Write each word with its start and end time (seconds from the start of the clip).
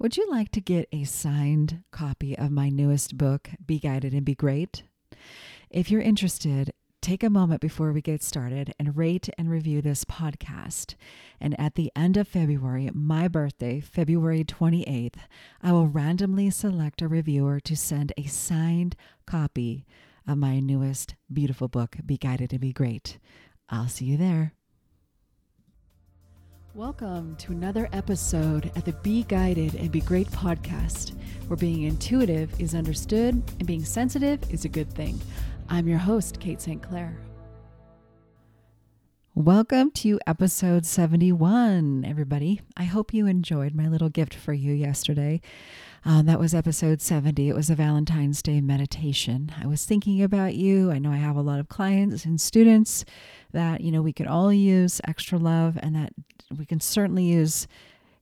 Would 0.00 0.16
you 0.16 0.30
like 0.30 0.50
to 0.52 0.62
get 0.62 0.88
a 0.92 1.04
signed 1.04 1.82
copy 1.90 2.36
of 2.38 2.50
my 2.50 2.70
newest 2.70 3.18
book, 3.18 3.50
Be 3.66 3.78
Guided 3.78 4.14
and 4.14 4.24
Be 4.24 4.34
Great? 4.34 4.82
If 5.68 5.90
you're 5.90 6.00
interested, 6.00 6.72
take 7.02 7.22
a 7.22 7.28
moment 7.28 7.60
before 7.60 7.92
we 7.92 8.00
get 8.00 8.22
started 8.22 8.72
and 8.78 8.96
rate 8.96 9.28
and 9.36 9.50
review 9.50 9.82
this 9.82 10.06
podcast. 10.06 10.94
And 11.38 11.54
at 11.60 11.74
the 11.74 11.92
end 11.94 12.16
of 12.16 12.28
February, 12.28 12.88
my 12.94 13.28
birthday, 13.28 13.78
February 13.78 14.42
28th, 14.42 15.16
I 15.62 15.72
will 15.72 15.88
randomly 15.88 16.48
select 16.48 17.02
a 17.02 17.06
reviewer 17.06 17.60
to 17.60 17.76
send 17.76 18.14
a 18.16 18.24
signed 18.24 18.96
copy 19.26 19.84
of 20.26 20.38
my 20.38 20.60
newest 20.60 21.14
beautiful 21.30 21.68
book, 21.68 21.96
Be 22.06 22.16
Guided 22.16 22.52
and 22.52 22.62
Be 22.62 22.72
Great. 22.72 23.18
I'll 23.68 23.88
see 23.88 24.06
you 24.06 24.16
there. 24.16 24.54
Welcome 26.76 27.34
to 27.38 27.50
another 27.50 27.88
episode 27.92 28.70
at 28.76 28.84
the 28.84 28.92
Be 28.92 29.24
Guided 29.24 29.74
and 29.74 29.90
Be 29.90 30.00
Great 30.00 30.30
podcast, 30.30 31.18
where 31.48 31.56
being 31.56 31.82
intuitive 31.82 32.60
is 32.60 32.76
understood 32.76 33.42
and 33.58 33.66
being 33.66 33.84
sensitive 33.84 34.38
is 34.52 34.64
a 34.64 34.68
good 34.68 34.88
thing. 34.88 35.20
I'm 35.68 35.88
your 35.88 35.98
host, 35.98 36.38
Kate 36.38 36.60
St. 36.60 36.80
Clair. 36.80 37.18
Welcome 39.34 39.90
to 39.92 40.20
episode 40.28 40.86
71, 40.86 42.04
everybody. 42.04 42.60
I 42.76 42.84
hope 42.84 43.12
you 43.12 43.26
enjoyed 43.26 43.74
my 43.74 43.88
little 43.88 44.08
gift 44.08 44.34
for 44.34 44.52
you 44.52 44.72
yesterday. 44.72 45.40
Um, 46.04 46.26
that 46.26 46.38
was 46.38 46.54
episode 46.54 47.02
70. 47.02 47.48
It 47.48 47.54
was 47.56 47.68
a 47.68 47.74
Valentine's 47.74 48.42
Day 48.42 48.60
meditation. 48.60 49.50
I 49.60 49.66
was 49.66 49.84
thinking 49.84 50.22
about 50.22 50.54
you. 50.54 50.92
I 50.92 51.00
know 51.00 51.10
I 51.10 51.16
have 51.16 51.36
a 51.36 51.42
lot 51.42 51.58
of 51.58 51.68
clients 51.68 52.24
and 52.24 52.40
students 52.40 53.04
that, 53.50 53.80
you 53.80 53.90
know, 53.90 54.02
we 54.02 54.12
could 54.12 54.28
all 54.28 54.52
use 54.52 55.00
extra 55.06 55.36
love 55.36 55.76
and 55.82 55.96
that 55.96 56.12
we 56.56 56.66
can 56.66 56.80
certainly 56.80 57.24
use 57.24 57.66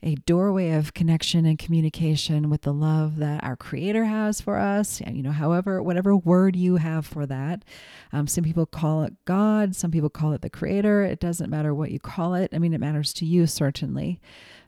a 0.02 0.14
doorway 0.14 0.70
of 0.70 0.95
connection 0.95 1.45
and 1.45 1.59
communication 1.59 2.48
with 2.48 2.62
the 2.62 2.73
love 2.73 3.16
that 3.16 3.42
our 3.42 3.56
creator 3.56 4.05
has 4.05 4.41
for 4.41 4.56
us 4.56 5.00
you 5.00 5.22
know 5.22 5.33
however 5.33 5.83
whatever 5.83 6.16
word 6.16 6.55
you 6.55 6.77
have 6.77 7.05
for 7.05 7.27
that. 7.27 7.64
Um, 8.12 8.27
some 8.27 8.44
people 8.44 8.67
call 8.67 9.02
it 9.02 9.14
god 9.25 9.75
some 9.75 9.91
people 9.91 10.11
call 10.11 10.33
it 10.33 10.42
the 10.42 10.50
creator. 10.50 11.02
It 11.02 11.20
doesn't 11.20 11.50
matter 11.50 11.75
what 11.75 11.91
you 11.91 11.98
call 11.98 12.34
it. 12.34 12.50
I 12.52 12.58
mean 12.58 12.75
it 12.75 12.80
matters 12.80 13.12
to 13.14 13.27
you 13.27 13.47
certainly. 13.47 14.20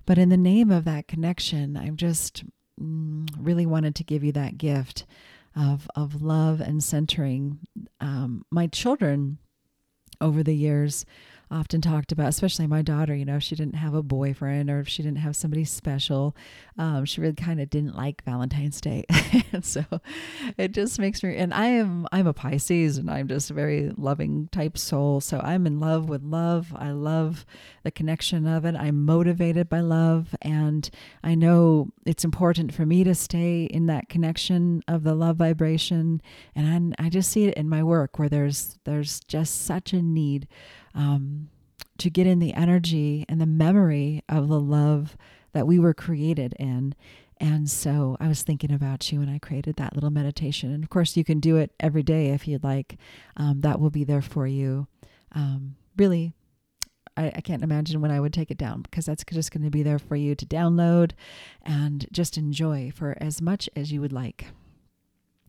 But 0.07 0.19
in 0.19 0.31
the 0.31 0.37
name 0.37 0.71
of 0.71 0.85
that 0.85 1.07
connection 1.07 1.77
i've 1.77 1.97
just 1.97 2.43
mm, 2.81 3.29
really 3.39 3.67
wanted 3.67 3.95
to 3.97 4.05
give 4.05 4.25
you 4.25 4.33
that 4.33 4.59
gift 4.59 5.07
of 5.55 5.89
of 5.95 6.23
love 6.23 6.61
and 6.61 6.83
centering 6.83 7.61
um, 8.01 8.45
my 8.51 8.67
children 8.67 9.39
over 10.21 10.43
the 10.43 10.55
years 10.55 11.05
often 11.51 11.81
talked 11.81 12.13
about, 12.13 12.29
especially 12.29 12.67
my 12.67 12.83
daughter, 12.83 13.15
you 13.15 13.25
know, 13.25 13.37
if 13.37 13.43
she 13.43 13.57
didn't 13.57 13.75
have 13.75 13.95
a 13.95 14.03
boyfriend 14.03 14.71
or 14.71 14.81
if 14.81 14.89
she 14.89 15.03
didn't 15.03 15.19
have 15.19 15.35
somebody 15.35 15.65
special, 15.65 16.37
um, 16.79 17.05
she 17.05 17.21
really 17.21 17.35
kind 17.35 17.61
of 17.61 17.69
didn't 17.69 17.97
like 17.97 18.23
Valentine's 18.25 18.81
Day. 18.81 19.05
and 19.53 19.65
so 19.65 19.85
it 20.57 20.73
just 20.73 20.99
makes 20.99 21.23
me, 21.23 21.37
and 21.37 21.53
I 21.53 21.67
am, 21.67 22.07
I'm 22.13 22.29
a 22.29 22.33
Pisces 22.33 22.99
and 22.99 23.11
I'm 23.11 23.27
just 23.27 23.51
a 23.51 23.55
very 23.55 23.91
loving 23.97 24.49
type 24.53 24.79
soul. 24.79 25.21
So 25.21 25.41
I'm 25.41 25.67
in 25.67 25.81
love 25.81 26.09
with 26.09 26.23
love. 26.23 26.73
I 26.77 26.93
love 26.93 27.45
the 27.83 27.91
connection 27.91 28.47
of 28.47 28.65
it. 28.65 28.77
I'm 28.77 29.05
motivated 29.05 29.69
by 29.69 29.81
love. 29.81 30.35
And 30.43 30.89
I 31.25 31.35
know 31.35 31.89
it's 32.07 32.25
important 32.25 32.73
for 32.73 32.87
me 32.87 33.03
to 33.03 33.15
stay 33.15 33.65
in 33.65 33.87
that 33.87 34.09
connection 34.09 34.85
of 34.87 35.03
the 35.03 35.15
love 35.15 35.37
vibration. 35.37 36.23
And 36.55 36.95
I, 36.99 37.07
I 37.07 37.09
just 37.09 37.31
see 37.31 37.47
it 37.47 37.55
in 37.55 37.69
my 37.69 37.83
work 37.83 38.19
where 38.19 38.29
there's, 38.29 38.79
there's 38.85 39.21
just 39.21 39.63
such 39.63 39.93
a 39.93 40.01
need 40.01 40.47
um, 40.95 41.49
to 41.99 42.11
get 42.11 42.27
in 42.27 42.39
the 42.39 42.55
energy 42.55 43.25
and 43.29 43.41
the 43.41 43.47
memory 43.47 44.23
of 44.29 44.49
the 44.49 44.61
love 44.61 45.17
that 45.53 45.67
we 45.67 45.79
were 45.79 45.95
created 45.95 46.55
in. 46.59 46.95
And 47.39 47.71
so 47.71 48.17
I 48.21 48.29
was 48.29 48.43
thinking 48.43 48.73
about 48.73 49.11
you 49.11 49.21
and 49.23 49.31
I 49.31 49.39
created 49.39 49.77
that 49.77 49.95
little 49.95 50.11
meditation. 50.11 50.73
And 50.73 50.85
of 50.85 50.91
course, 50.91 51.17
you 51.17 51.25
can 51.25 51.41
do 51.41 51.57
it 51.57 51.73
every 51.81 52.03
day 52.03 52.29
if 52.29 52.47
you'd 52.47 52.65
like. 52.65 52.99
Um, 53.37 53.63
that 53.63 53.81
will 53.81 53.91
be 53.91 54.05
there 54.05 54.23
for 54.23 54.47
you. 54.47 54.87
Um, 55.33 55.77
really, 55.97 56.35
I, 57.17 57.33
I, 57.37 57.41
can't 57.41 57.63
imagine 57.63 58.01
when 58.01 58.11
I 58.11 58.21
would 58.21 58.33
take 58.33 58.51
it 58.51 58.59
down 58.59 58.83
because 58.83 59.07
that's 59.07 59.25
just 59.31 59.53
going 59.53 59.65
to 59.65 59.71
be 59.71 59.83
there 59.83 59.99
for 59.99 60.17
you 60.17 60.35
to 60.35 60.47
download 60.47 61.13
and 61.63 62.07
just 62.13 62.37
enjoy 62.37 62.93
for 62.95 63.17
as 63.21 63.41
much 63.41 63.69
as 63.77 63.93
you 63.93 64.01
would 64.01 64.13
like. 64.13 64.47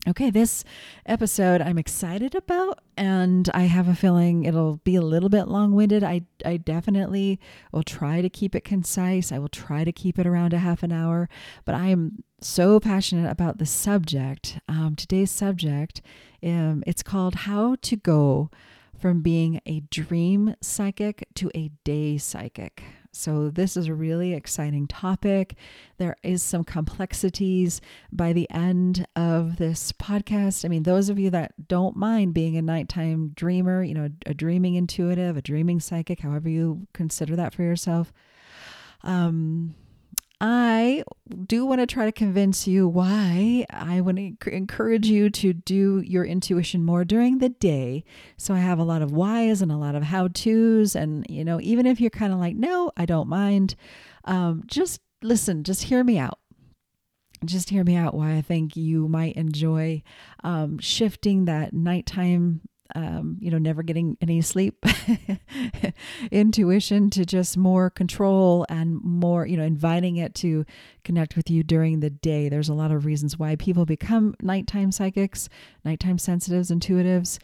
Okay, 0.08 0.30
this 0.30 0.64
episode 1.06 1.62
I'm 1.62 1.78
excited 1.78 2.34
about, 2.34 2.80
and 2.96 3.48
I 3.54 3.62
have 3.62 3.86
a 3.86 3.94
feeling 3.94 4.44
it'll 4.44 4.78
be 4.78 4.96
a 4.96 5.00
little 5.00 5.28
bit 5.28 5.46
long 5.46 5.76
winded. 5.76 6.02
I, 6.02 6.22
I 6.44 6.56
definitely 6.56 7.38
will 7.70 7.84
try 7.84 8.20
to 8.20 8.28
keep 8.28 8.56
it 8.56 8.64
concise. 8.64 9.30
I 9.30 9.38
will 9.38 9.48
try 9.48 9.84
to 9.84 9.92
keep 9.92 10.18
it 10.18 10.26
around 10.26 10.54
a 10.54 10.58
half 10.58 10.82
an 10.82 10.90
hour, 10.90 11.28
but 11.64 11.76
I 11.76 11.86
am 11.86 12.24
so 12.40 12.80
passionate 12.80 13.30
about 13.30 13.58
the 13.58 13.66
subject. 13.66 14.58
Um, 14.66 14.96
today's 14.96 15.30
subject, 15.30 16.02
um, 16.42 16.82
it's 16.84 17.04
called 17.04 17.36
How 17.36 17.76
to 17.82 17.96
Go 17.96 18.50
from 18.98 19.22
Being 19.22 19.60
a 19.66 19.80
Dream 19.82 20.56
Psychic 20.60 21.28
to 21.36 21.48
a 21.54 21.70
Day 21.84 22.18
Psychic. 22.18 22.82
So, 23.14 23.50
this 23.50 23.76
is 23.76 23.88
a 23.88 23.94
really 23.94 24.32
exciting 24.32 24.86
topic. 24.86 25.54
There 25.98 26.16
is 26.22 26.42
some 26.42 26.64
complexities 26.64 27.82
by 28.10 28.32
the 28.32 28.50
end 28.50 29.06
of 29.14 29.56
this 29.56 29.92
podcast. 29.92 30.64
I 30.64 30.68
mean, 30.68 30.84
those 30.84 31.10
of 31.10 31.18
you 31.18 31.28
that 31.30 31.68
don't 31.68 31.94
mind 31.94 32.32
being 32.32 32.56
a 32.56 32.62
nighttime 32.62 33.32
dreamer, 33.34 33.82
you 33.82 33.92
know, 33.92 34.08
a 34.24 34.32
dreaming 34.32 34.76
intuitive, 34.76 35.36
a 35.36 35.42
dreaming 35.42 35.78
psychic, 35.78 36.20
however 36.20 36.48
you 36.48 36.86
consider 36.94 37.36
that 37.36 37.52
for 37.52 37.62
yourself, 37.62 38.14
um, 39.02 39.74
I 40.44 41.04
do 41.46 41.64
want 41.64 41.82
to 41.82 41.86
try 41.86 42.04
to 42.04 42.10
convince 42.10 42.66
you 42.66 42.88
why 42.88 43.64
I 43.70 44.00
want 44.00 44.40
to 44.40 44.52
encourage 44.52 45.06
you 45.06 45.30
to 45.30 45.52
do 45.52 46.02
your 46.04 46.24
intuition 46.24 46.84
more 46.84 47.04
during 47.04 47.38
the 47.38 47.48
day. 47.48 48.02
So 48.36 48.52
I 48.52 48.58
have 48.58 48.80
a 48.80 48.84
lot 48.84 49.02
of 49.02 49.12
whys 49.12 49.62
and 49.62 49.70
a 49.70 49.76
lot 49.76 49.94
of 49.94 50.02
how 50.02 50.26
to's. 50.26 50.96
And, 50.96 51.24
you 51.28 51.44
know, 51.44 51.60
even 51.60 51.86
if 51.86 52.00
you're 52.00 52.10
kind 52.10 52.32
of 52.32 52.40
like, 52.40 52.56
no, 52.56 52.90
I 52.96 53.06
don't 53.06 53.28
mind, 53.28 53.76
um, 54.24 54.64
just 54.66 55.00
listen, 55.22 55.62
just 55.62 55.84
hear 55.84 56.02
me 56.02 56.18
out 56.18 56.40
just 57.44 57.70
hear 57.70 57.82
me 57.82 57.96
out 57.96 58.14
why 58.14 58.36
I 58.36 58.40
think 58.40 58.76
you 58.76 59.08
might 59.08 59.34
enjoy 59.34 60.02
um, 60.44 60.78
shifting 60.78 61.46
that 61.46 61.72
nighttime 61.72 62.60
um, 62.94 63.38
you 63.40 63.50
know, 63.50 63.58
never 63.58 63.82
getting 63.82 64.16
any 64.20 64.40
sleep, 64.42 64.84
intuition 66.30 67.10
to 67.10 67.24
just 67.24 67.56
more 67.56 67.90
control 67.90 68.66
and 68.68 69.02
more, 69.02 69.46
you 69.46 69.56
know, 69.56 69.64
inviting 69.64 70.16
it 70.16 70.34
to 70.36 70.64
connect 71.04 71.36
with 71.36 71.50
you 71.50 71.62
during 71.62 72.00
the 72.00 72.10
day. 72.10 72.48
There's 72.48 72.68
a 72.68 72.74
lot 72.74 72.90
of 72.90 73.04
reasons 73.04 73.38
why 73.38 73.56
people 73.56 73.86
become 73.86 74.34
nighttime 74.42 74.92
psychics, 74.92 75.48
nighttime 75.84 76.18
sensitives, 76.18 76.70
intuitives. 76.70 77.38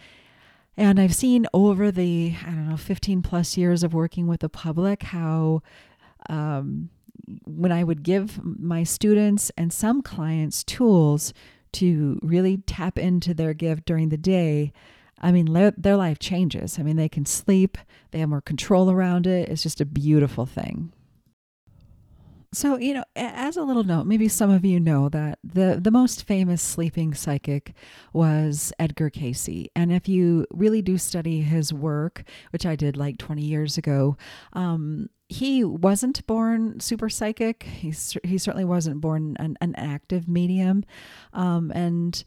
And 0.76 1.00
I've 1.00 1.14
seen 1.14 1.47
over 1.53 1.91
the, 1.91 2.34
I 2.42 2.50
don't 2.50 2.69
know, 2.70 2.76
15 2.76 3.22
plus 3.22 3.56
years 3.56 3.82
of 3.82 3.94
working 3.94 4.26
with 4.26 4.41
the 4.41 4.48
public 4.48 5.03
how, 5.03 5.62
um, 6.28 6.91
when 7.44 7.72
I 7.72 7.84
would 7.84 8.03
give 8.03 8.41
my 8.42 8.84
students 8.84 9.50
and 9.56 9.72
some 9.72 10.03
clients 10.03 10.62
tools 10.62 11.32
to 11.72 12.19
really 12.22 12.58
tap 12.58 12.98
into 12.98 13.34
their 13.34 13.54
gift 13.54 13.84
during 13.87 14.08
the 14.08 14.16
day, 14.16 14.72
I 15.20 15.32
mean, 15.32 15.72
their 15.76 15.96
life 15.96 16.18
changes. 16.18 16.78
I 16.78 16.82
mean, 16.82 16.96
they 16.96 17.08
can 17.08 17.26
sleep, 17.26 17.78
they 18.10 18.20
have 18.20 18.28
more 18.28 18.40
control 18.40 18.90
around 18.90 19.26
it. 19.26 19.48
It's 19.48 19.62
just 19.62 19.80
a 19.80 19.86
beautiful 19.86 20.46
thing. 20.46 20.92
So, 22.50 22.78
you 22.78 22.94
know, 22.94 23.04
as 23.14 23.58
a 23.58 23.62
little 23.62 23.84
note, 23.84 24.06
maybe 24.06 24.26
some 24.26 24.50
of 24.50 24.64
you 24.64 24.80
know 24.80 25.10
that 25.10 25.38
the, 25.44 25.78
the 25.80 25.90
most 25.90 26.24
famous 26.24 26.62
sleeping 26.62 27.12
psychic 27.12 27.74
was 28.14 28.72
Edgar 28.78 29.10
Cayce. 29.10 29.68
And 29.76 29.92
if 29.92 30.08
you 30.08 30.46
really 30.50 30.80
do 30.80 30.96
study 30.96 31.42
his 31.42 31.74
work, 31.74 32.24
which 32.50 32.64
I 32.64 32.74
did 32.74 32.96
like 32.96 33.18
20 33.18 33.42
years 33.42 33.76
ago, 33.76 34.16
um, 34.54 35.10
he 35.28 35.62
wasn't 35.62 36.26
born 36.26 36.80
super 36.80 37.10
psychic. 37.10 37.64
He, 37.64 37.92
he 38.24 38.38
certainly 38.38 38.64
wasn't 38.64 39.02
born 39.02 39.37
an, 39.38 39.58
an 39.60 39.75
active 39.76 40.26
medium. 40.26 40.84
Um, 41.34 41.70
and 41.75 42.25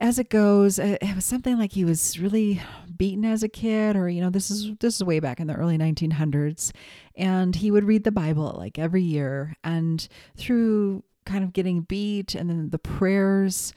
as 0.00 0.18
it 0.18 0.30
goes, 0.30 0.78
it 0.78 1.14
was 1.14 1.26
something 1.26 1.58
like 1.58 1.72
he 1.72 1.84
was 1.84 2.18
really 2.18 2.60
beaten 2.96 3.24
as 3.24 3.42
a 3.42 3.48
kid, 3.48 3.96
or 3.96 4.08
you 4.08 4.20
know, 4.20 4.30
this 4.30 4.50
is 4.50 4.74
this 4.80 4.96
is 4.96 5.04
way 5.04 5.20
back 5.20 5.40
in 5.40 5.46
the 5.46 5.54
early 5.54 5.76
1900s, 5.76 6.72
and 7.16 7.56
he 7.56 7.70
would 7.70 7.84
read 7.84 8.04
the 8.04 8.12
Bible 8.12 8.54
like 8.56 8.78
every 8.78 9.02
year, 9.02 9.56
and 9.62 10.08
through 10.36 11.04
kind 11.26 11.44
of 11.44 11.52
getting 11.52 11.82
beat, 11.82 12.34
and 12.34 12.48
then 12.48 12.70
the 12.70 12.78
prayers, 12.78 13.74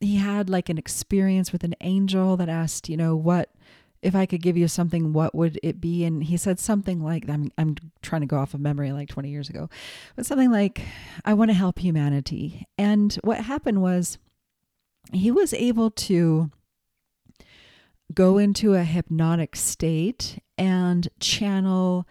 he 0.00 0.16
had 0.16 0.48
like 0.48 0.70
an 0.70 0.78
experience 0.78 1.52
with 1.52 1.64
an 1.64 1.74
angel 1.82 2.38
that 2.38 2.48
asked, 2.48 2.88
you 2.88 2.96
know, 2.96 3.14
what 3.14 3.50
if 4.00 4.14
I 4.14 4.26
could 4.26 4.42
give 4.42 4.56
you 4.56 4.68
something, 4.68 5.12
what 5.12 5.34
would 5.34 5.58
it 5.62 5.80
be? 5.80 6.04
And 6.04 6.22
he 6.22 6.36
said 6.36 6.60
something 6.60 7.02
like, 7.02 7.28
I'm, 7.28 7.50
I'm 7.58 7.74
trying 8.00 8.20
to 8.20 8.28
go 8.28 8.38
off 8.38 8.54
of 8.54 8.60
memory 8.60 8.92
like 8.92 9.08
20 9.08 9.28
years 9.28 9.48
ago, 9.48 9.68
but 10.14 10.24
something 10.24 10.52
like, 10.52 10.82
I 11.24 11.34
want 11.34 11.50
to 11.50 11.54
help 11.54 11.80
humanity. 11.80 12.64
And 12.78 13.12
what 13.24 13.40
happened 13.40 13.82
was 13.82 14.16
he 15.12 15.30
was 15.30 15.54
able 15.54 15.90
to 15.90 16.50
go 18.14 18.38
into 18.38 18.74
a 18.74 18.84
hypnotic 18.84 19.56
state 19.56 20.38
and 20.56 21.08
channel 21.20 22.06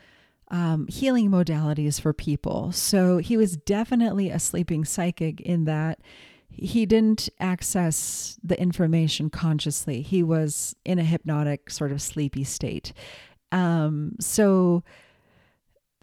um, 0.50 0.88
healing 0.88 1.30
modalities 1.30 2.00
for 2.00 2.14
people. 2.14 2.72
So 2.72 3.18
he 3.18 3.36
was 3.36 3.58
definitely 3.58 4.30
a 4.30 4.40
sleeping 4.40 4.86
psychic 4.86 5.42
in 5.42 5.66
that 5.66 6.00
he 6.50 6.86
didn't 6.86 7.30
access 7.40 8.40
the 8.44 8.60
information 8.60 9.30
consciously. 9.30 10.02
He 10.02 10.24
was 10.24 10.76
in 10.86 11.00
a 11.00 11.04
hypnotic, 11.04 11.70
sort 11.70 11.92
of 11.92 12.02
sleepy 12.02 12.44
state. 12.44 12.94
Um, 13.52 14.16
so 14.20 14.84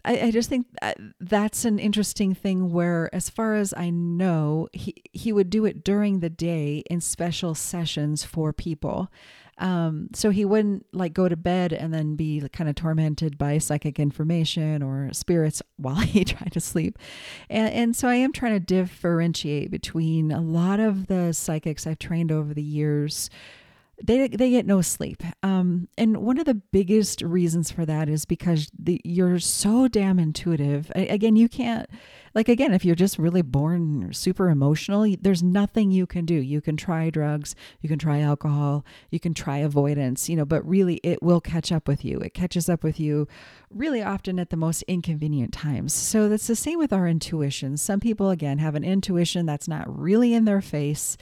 I, 0.05 0.27
I 0.27 0.31
just 0.31 0.47
think 0.47 0.67
that 0.81 0.97
that's 1.19 1.65
an 1.65 1.79
interesting 1.79 2.33
thing 2.35 2.71
where, 2.71 3.13
as 3.13 3.29
far 3.29 3.55
as 3.55 3.73
I 3.75 3.89
know, 3.89 4.69
he, 4.71 4.95
he 5.11 5.33
would 5.33 5.49
do 5.49 5.65
it 5.65 5.83
during 5.83 6.19
the 6.19 6.29
day 6.29 6.83
in 6.89 7.01
special 7.01 7.55
sessions 7.55 8.23
for 8.23 8.53
people. 8.53 9.11
Um, 9.57 10.09
so 10.13 10.31
he 10.31 10.43
wouldn't 10.43 10.85
like 10.93 11.13
go 11.13 11.29
to 11.29 11.37
bed 11.37 11.71
and 11.71 11.93
then 11.93 12.15
be 12.15 12.47
kind 12.51 12.69
of 12.69 12.75
tormented 12.75 13.37
by 13.37 13.57
psychic 13.57 13.99
information 13.99 14.83
or 14.83 15.11
spirits 15.13 15.61
while 15.77 15.95
he 15.95 16.23
tried 16.25 16.51
to 16.51 16.59
sleep. 16.59 16.99
And, 17.49 17.73
and 17.73 17.95
so 17.95 18.07
I 18.07 18.15
am 18.15 18.31
trying 18.31 18.53
to 18.53 18.59
differentiate 18.59 19.71
between 19.71 20.31
a 20.31 20.41
lot 20.41 20.79
of 20.79 21.07
the 21.07 21.33
psychics 21.33 21.87
I've 21.87 21.99
trained 21.99 22.31
over 22.31 22.53
the 22.53 22.63
years 22.63 23.29
they 24.03 24.27
they 24.27 24.49
get 24.49 24.65
no 24.65 24.81
sleep. 24.81 25.23
Um, 25.41 25.87
and 25.97 26.17
one 26.17 26.37
of 26.37 26.45
the 26.45 26.55
biggest 26.55 27.21
reasons 27.21 27.71
for 27.71 27.85
that 27.85 28.09
is 28.09 28.25
because 28.25 28.69
the, 28.77 28.99
you're 29.03 29.39
so 29.39 29.87
damn 29.87 30.19
intuitive. 30.19 30.91
I, 30.95 31.01
again, 31.01 31.35
you 31.35 31.47
can't 31.47 31.89
like 32.33 32.49
again 32.49 32.73
if 32.73 32.83
you're 32.83 32.95
just 32.95 33.17
really 33.17 33.41
born 33.41 34.11
super 34.13 34.49
emotional. 34.49 35.15
There's 35.21 35.41
nothing 35.41 35.91
you 35.91 36.05
can 36.05 36.25
do. 36.25 36.35
You 36.35 36.59
can 36.59 36.75
try 36.75 37.09
drugs, 37.09 37.55
you 37.81 37.87
can 37.87 37.97
try 37.97 38.19
alcohol, 38.19 38.85
you 39.11 39.19
can 39.19 39.33
try 39.33 39.57
avoidance, 39.57 40.27
you 40.27 40.35
know, 40.35 40.45
but 40.45 40.67
really 40.67 40.95
it 41.03 41.23
will 41.23 41.39
catch 41.39 41.71
up 41.71 41.87
with 41.87 42.03
you. 42.03 42.19
It 42.19 42.33
catches 42.33 42.67
up 42.67 42.83
with 42.83 42.99
you 42.99 43.27
really 43.69 44.03
often 44.03 44.39
at 44.39 44.49
the 44.49 44.57
most 44.57 44.81
inconvenient 44.83 45.53
times. 45.53 45.93
So 45.93 46.27
that's 46.27 46.47
the 46.47 46.55
same 46.55 46.79
with 46.79 46.91
our 46.91 47.07
intuition. 47.07 47.77
Some 47.77 48.01
people 48.01 48.29
again 48.29 48.57
have 48.57 48.75
an 48.75 48.83
intuition 48.83 49.45
that's 49.45 49.69
not 49.69 49.85
really 49.87 50.33
in 50.33 50.43
their 50.43 50.61
face. 50.61 51.15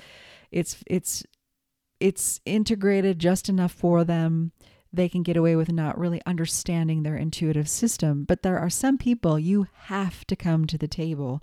It's 0.52 0.84
it's 0.88 1.24
it's 2.04 2.42
integrated 2.46 3.18
just 3.18 3.48
enough 3.48 3.72
for 3.72 4.04
them. 4.04 4.52
They 4.92 5.08
can 5.08 5.24
get 5.24 5.38
away 5.38 5.56
with 5.56 5.72
not 5.72 5.98
really 5.98 6.22
understanding 6.26 7.04
their 7.04 7.16
intuitive 7.16 7.70
system. 7.70 8.26
But 8.26 8.44
there 8.44 8.60
are 8.60 8.70
some 8.70 8.98
people 8.98 9.40
you 9.40 9.68
have 9.86 10.28
to 10.28 10.36
come 10.36 10.68
to 10.68 10.78
the 10.78 10.90
table. 10.90 11.42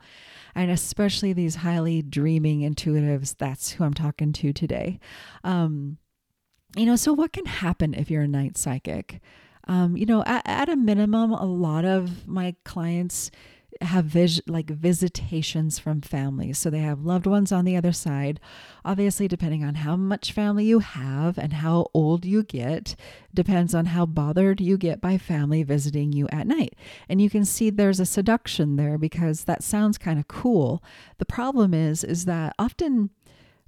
And 0.54 0.70
especially 0.70 1.32
these 1.32 1.56
highly 1.56 2.02
dreaming 2.02 2.60
intuitives, 2.60 3.34
that's 3.34 3.70
who 3.70 3.84
I'm 3.84 3.94
talking 3.94 4.34
to 4.34 4.52
today. 4.52 5.00
Um, 5.44 5.96
you 6.76 6.84
know, 6.84 6.96
so 6.96 7.14
what 7.14 7.32
can 7.32 7.46
happen 7.46 7.94
if 7.94 8.10
you're 8.10 8.24
a 8.24 8.28
night 8.28 8.58
psychic? 8.58 9.22
Um, 9.66 9.96
you 9.96 10.04
know, 10.04 10.22
at, 10.26 10.42
at 10.44 10.68
a 10.68 10.76
minimum, 10.76 11.32
a 11.32 11.46
lot 11.46 11.86
of 11.86 12.28
my 12.28 12.54
clients 12.66 13.30
have 13.80 14.04
vis- 14.04 14.42
like 14.46 14.68
visitations 14.68 15.78
from 15.78 16.00
families. 16.00 16.58
So 16.58 16.70
they 16.70 16.80
have 16.80 17.04
loved 17.04 17.26
ones 17.26 17.50
on 17.50 17.64
the 17.64 17.76
other 17.76 17.92
side. 17.92 18.38
Obviously, 18.84 19.26
depending 19.26 19.64
on 19.64 19.76
how 19.76 19.96
much 19.96 20.32
family 20.32 20.64
you 20.64 20.80
have 20.80 21.38
and 21.38 21.54
how 21.54 21.88
old 21.94 22.24
you 22.24 22.42
get, 22.42 22.94
depends 23.32 23.74
on 23.74 23.86
how 23.86 24.06
bothered 24.06 24.60
you 24.60 24.76
get 24.76 25.00
by 25.00 25.16
family 25.16 25.62
visiting 25.62 26.12
you 26.12 26.28
at 26.28 26.46
night. 26.46 26.74
And 27.08 27.20
you 27.20 27.30
can 27.30 27.44
see 27.44 27.70
there's 27.70 28.00
a 28.00 28.06
seduction 28.06 28.76
there 28.76 28.98
because 28.98 29.44
that 29.44 29.62
sounds 29.62 29.98
kind 29.98 30.18
of 30.18 30.28
cool. 30.28 30.82
The 31.18 31.24
problem 31.24 31.72
is 31.72 32.04
is 32.04 32.26
that 32.26 32.54
often 32.58 33.10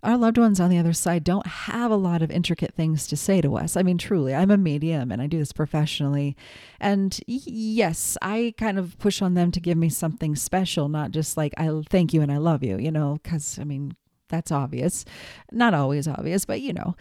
our 0.02 0.16
loved 0.16 0.36
ones 0.36 0.58
on 0.58 0.68
the 0.68 0.78
other 0.78 0.92
side 0.92 1.22
don't 1.22 1.46
have 1.46 1.90
a 1.90 1.96
lot 1.96 2.22
of 2.22 2.30
intricate 2.30 2.74
things 2.74 3.06
to 3.06 3.16
say 3.16 3.40
to 3.40 3.56
us. 3.56 3.76
I 3.76 3.82
mean, 3.82 3.98
truly, 3.98 4.34
I'm 4.34 4.50
a 4.50 4.56
medium 4.56 5.12
and 5.12 5.22
I 5.22 5.28
do 5.28 5.38
this 5.38 5.52
professionally. 5.52 6.36
And 6.80 7.18
yes, 7.26 8.18
I 8.20 8.54
kind 8.58 8.78
of 8.78 8.98
push 8.98 9.22
on 9.22 9.34
them 9.34 9.52
to 9.52 9.60
give 9.60 9.78
me 9.78 9.88
something 9.88 10.34
special, 10.34 10.88
not 10.88 11.12
just 11.12 11.36
like, 11.36 11.54
I 11.56 11.70
thank 11.88 12.12
you 12.12 12.20
and 12.20 12.32
I 12.32 12.38
love 12.38 12.64
you, 12.64 12.78
you 12.78 12.90
know, 12.90 13.20
because 13.22 13.58
I 13.60 13.64
mean, 13.64 13.96
that's 14.28 14.50
obvious. 14.50 15.04
Not 15.52 15.74
always 15.74 16.08
obvious, 16.08 16.44
but 16.44 16.60
you 16.60 16.72
know. 16.72 16.96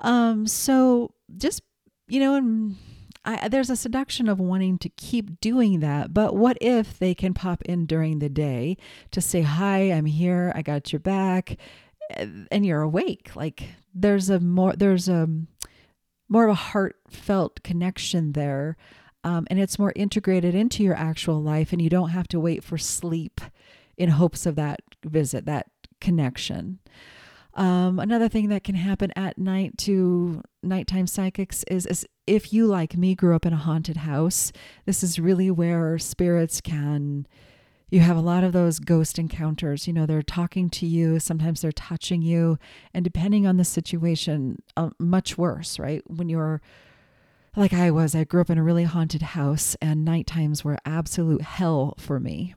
Um, 0.00 0.46
so 0.46 1.14
just, 1.38 1.62
you 2.08 2.20
know, 2.20 2.34
and 2.34 2.76
I, 3.24 3.48
there's 3.48 3.70
a 3.70 3.76
seduction 3.76 4.28
of 4.28 4.38
wanting 4.38 4.76
to 4.78 4.90
keep 4.90 5.40
doing 5.40 5.80
that, 5.80 6.12
but 6.12 6.36
what 6.36 6.58
if 6.60 6.98
they 6.98 7.14
can 7.14 7.32
pop 7.32 7.62
in 7.62 7.86
during 7.86 8.18
the 8.18 8.28
day 8.28 8.76
to 9.12 9.22
say, 9.22 9.40
Hi, 9.40 9.92
I'm 9.92 10.04
here, 10.04 10.52
I 10.54 10.60
got 10.60 10.92
your 10.92 11.00
back, 11.00 11.56
and 12.10 12.66
you're 12.66 12.82
awake 12.82 13.30
like 13.34 13.68
there's 13.94 14.30
a 14.30 14.40
more 14.40 14.74
there's 14.74 15.08
a 15.08 15.28
more 16.28 16.44
of 16.44 16.50
a 16.50 16.54
heartfelt 16.54 17.62
connection 17.62 18.32
there 18.32 18.76
um, 19.24 19.46
and 19.50 19.58
it's 19.58 19.78
more 19.78 19.92
integrated 19.96 20.54
into 20.54 20.82
your 20.82 20.94
actual 20.94 21.42
life 21.42 21.72
and 21.72 21.80
you 21.80 21.88
don't 21.88 22.10
have 22.10 22.28
to 22.28 22.38
wait 22.38 22.62
for 22.62 22.76
sleep 22.76 23.40
in 23.96 24.10
hopes 24.10 24.44
of 24.44 24.54
that 24.56 24.80
visit 25.04 25.46
that 25.46 25.66
connection. 26.00 26.78
Um, 27.54 27.98
another 27.98 28.28
thing 28.28 28.48
that 28.48 28.64
can 28.64 28.74
happen 28.74 29.12
at 29.16 29.38
night 29.38 29.78
to 29.78 30.42
nighttime 30.62 31.06
psychics 31.06 31.64
is, 31.68 31.86
is 31.86 32.06
if 32.26 32.52
you 32.52 32.66
like 32.66 32.96
me 32.96 33.14
grew 33.14 33.34
up 33.34 33.46
in 33.46 33.52
a 33.52 33.56
haunted 33.58 33.98
house 33.98 34.50
this 34.86 35.04
is 35.04 35.20
really 35.20 35.52
where 35.52 35.96
spirits 35.98 36.60
can 36.60 37.28
you 37.94 38.00
have 38.00 38.16
a 38.16 38.20
lot 38.20 38.42
of 38.42 38.52
those 38.52 38.80
ghost 38.80 39.20
encounters. 39.20 39.86
You 39.86 39.92
know, 39.92 40.04
they're 40.04 40.20
talking 40.20 40.68
to 40.70 40.86
you, 40.86 41.20
sometimes 41.20 41.60
they're 41.60 41.70
touching 41.70 42.22
you, 42.22 42.58
and 42.92 43.04
depending 43.04 43.46
on 43.46 43.56
the 43.56 43.64
situation, 43.64 44.60
uh, 44.76 44.90
much 44.98 45.38
worse, 45.38 45.78
right? 45.78 46.02
When 46.08 46.28
you're 46.28 46.60
like 47.54 47.72
I 47.72 47.92
was, 47.92 48.16
I 48.16 48.24
grew 48.24 48.40
up 48.40 48.50
in 48.50 48.58
a 48.58 48.64
really 48.64 48.82
haunted 48.82 49.22
house, 49.22 49.76
and 49.80 50.04
night 50.04 50.26
times 50.26 50.64
were 50.64 50.76
absolute 50.84 51.42
hell 51.42 51.94
for 51.96 52.18
me. 52.18 52.56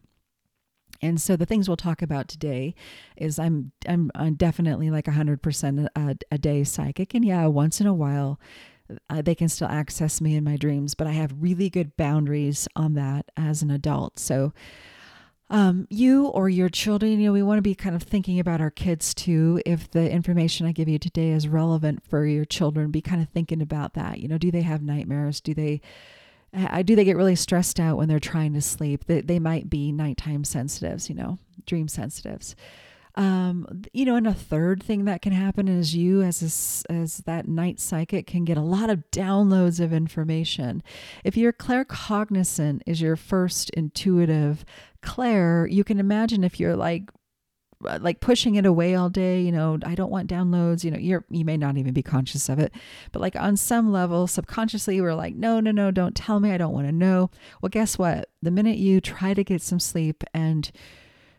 And 1.04 1.22
so 1.22 1.36
the 1.36 1.46
things 1.46 1.70
we'll 1.70 1.78
talk 1.78 2.02
about 2.02 2.28
today 2.28 2.74
is 3.16 3.38
I'm 3.38 3.72
I'm, 3.88 4.10
I'm 4.16 4.34
definitely 4.34 4.90
like 4.90 5.06
100% 5.06 5.88
a, 5.96 6.16
a 6.32 6.38
day 6.40 6.64
psychic, 6.64 7.14
and 7.14 7.24
yeah, 7.24 7.46
once 7.46 7.80
in 7.80 7.86
a 7.86 7.94
while 7.94 8.40
uh, 9.08 9.22
they 9.22 9.36
can 9.36 9.50
still 9.50 9.68
access 9.68 10.20
me 10.20 10.36
in 10.36 10.44
my 10.44 10.58
dreams, 10.58 10.96
but 10.96 11.06
I 11.06 11.12
have 11.12 11.36
really 11.38 11.70
good 11.70 11.96
boundaries 11.96 12.68
on 12.76 12.96
that 12.96 13.30
as 13.38 13.62
an 13.62 13.70
adult. 13.70 14.18
So 14.18 14.54
um, 15.50 15.88
you 15.90 16.28
or 16.28 16.50
your 16.50 16.70
children, 16.70 17.14
you 17.14 17.28
know, 17.28 17.34
we 17.34 17.44
want 17.44 17.58
to 17.58 17.62
be 17.62 17.76
kind 17.76 17.96
of 17.96 18.04
thinking 18.04 18.40
about 18.40 18.60
our 18.60 18.70
kids 18.70 19.14
too. 19.14 19.62
If 19.66 19.90
the 19.92 20.10
information 20.12 20.68
I 20.68 20.74
give 20.74 20.90
you 20.90 21.00
today 21.00 21.32
is 21.32 21.48
relevant 21.48 22.04
for 22.06 22.26
your 22.26 22.46
children, 22.46 22.92
be 22.92 23.02
kind 23.02 23.22
of 23.22 23.30
thinking 23.30 23.62
about 23.62 23.94
that. 23.94 24.20
You 24.20 24.28
know, 24.28 24.38
do 24.38 24.52
they 24.52 24.62
have 24.62 24.82
nightmares? 24.82 25.40
Do 25.40 25.54
they 25.54 25.82
uh, 26.54 26.82
do 26.82 26.96
they 26.96 27.04
get 27.04 27.18
really 27.18 27.36
stressed 27.36 27.80
out 27.80 27.98
when 27.98 28.08
they're 28.08 28.20
trying 28.20 28.54
to 28.54 28.62
sleep? 28.62 29.06
They, 29.06 29.22
they 29.22 29.40
might 29.40 29.70
be 29.70 29.92
nighttime 29.92 30.44
sensitives, 30.44 31.10
you 31.10 31.16
know, 31.16 31.38
dream 31.66 31.88
sensitives. 31.88 32.56
Um, 33.18 33.82
you 33.94 34.06
know, 34.06 34.16
and 34.16 34.28
a 34.28 34.34
third 34.34 34.84
thing 34.84 35.06
that 35.06 35.24
can 35.24 35.34
happen 35.34 35.68
is 35.68 35.96
you, 35.96 36.22
as 36.22 36.86
a, 36.88 36.94
as 36.94 37.18
that 37.26 37.48
night 37.48 37.80
psychic, 37.80 38.28
can 38.28 38.46
get 38.46 38.58
a 38.58 38.62
lot 38.62 38.92
of 38.92 39.10
downloads 39.12 39.80
of 39.80 39.92
information. 39.92 40.84
If 41.24 41.36
your 41.36 41.52
claircognizant 41.52 42.82
is 42.86 43.02
your 43.02 43.16
first 43.16 43.72
intuitive 43.72 44.64
clair, 45.02 45.66
you 45.66 45.84
can 45.84 46.00
imagine 46.00 46.44
if 46.44 46.60
you're 46.60 46.76
like 46.76 47.10
like 47.82 48.20
pushing 48.20 48.56
it 48.56 48.66
away 48.66 48.96
all 48.96 49.08
day 49.08 49.40
you 49.40 49.52
know 49.52 49.78
i 49.86 49.94
don't 49.94 50.10
want 50.10 50.28
downloads 50.28 50.84
you 50.84 50.90
know 50.90 50.98
you're 50.98 51.24
you 51.30 51.46
may 51.46 51.56
not 51.56 51.78
even 51.78 51.94
be 51.94 52.02
conscious 52.02 52.50
of 52.50 52.58
it. 52.58 52.74
But 53.12 53.22
like 53.22 53.36
on 53.36 53.56
some 53.56 53.92
level 53.92 54.26
subconsciously 54.26 55.00
we're 55.00 55.14
like 55.14 55.36
no 55.36 55.60
no 55.60 55.70
no 55.70 55.92
don't 55.92 56.16
tell 56.16 56.40
me 56.40 56.52
i 56.52 56.58
don't 56.58 56.74
want 56.74 56.88
to 56.88 56.92
know. 56.92 57.30
Well 57.62 57.70
guess 57.70 57.98
what? 57.98 58.30
The 58.42 58.52
minute 58.52 58.78
you 58.78 59.00
try 59.00 59.34
to 59.34 59.44
get 59.44 59.62
some 59.62 59.80
sleep 59.80 60.24
and 60.34 60.72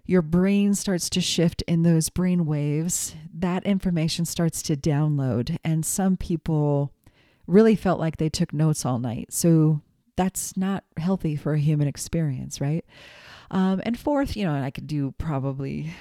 your 0.09 0.23
brain 0.23 0.75
starts 0.75 1.11
to 1.11 1.21
shift 1.21 1.63
in 1.69 1.83
those 1.83 2.09
brain 2.09 2.47
waves, 2.47 3.15
that 3.35 3.65
information 3.65 4.25
starts 4.25 4.63
to 4.63 4.75
download. 4.75 5.59
And 5.63 5.85
some 5.85 6.17
people 6.17 6.95
really 7.47 7.77
felt 7.77 8.01
like 8.01 8.17
they 8.17 8.31
took 8.31 8.55
notes 8.55 8.87
all 8.87 8.99
night. 8.99 9.35
So 9.35 9.83
that's 10.17 10.57
not 10.57 10.85
healthy 10.97 11.37
for 11.37 11.53
a 11.53 11.59
human 11.59 11.87
experience, 11.87 12.59
right? 12.59 12.87
Um, 13.51 13.83
and 13.85 13.99
fourth, 13.99 14.35
you 14.35 14.47
know, 14.47 14.55
and 14.55 14.65
I 14.65 14.71
could 14.71 14.87
do 14.87 15.13
probably 15.19 15.93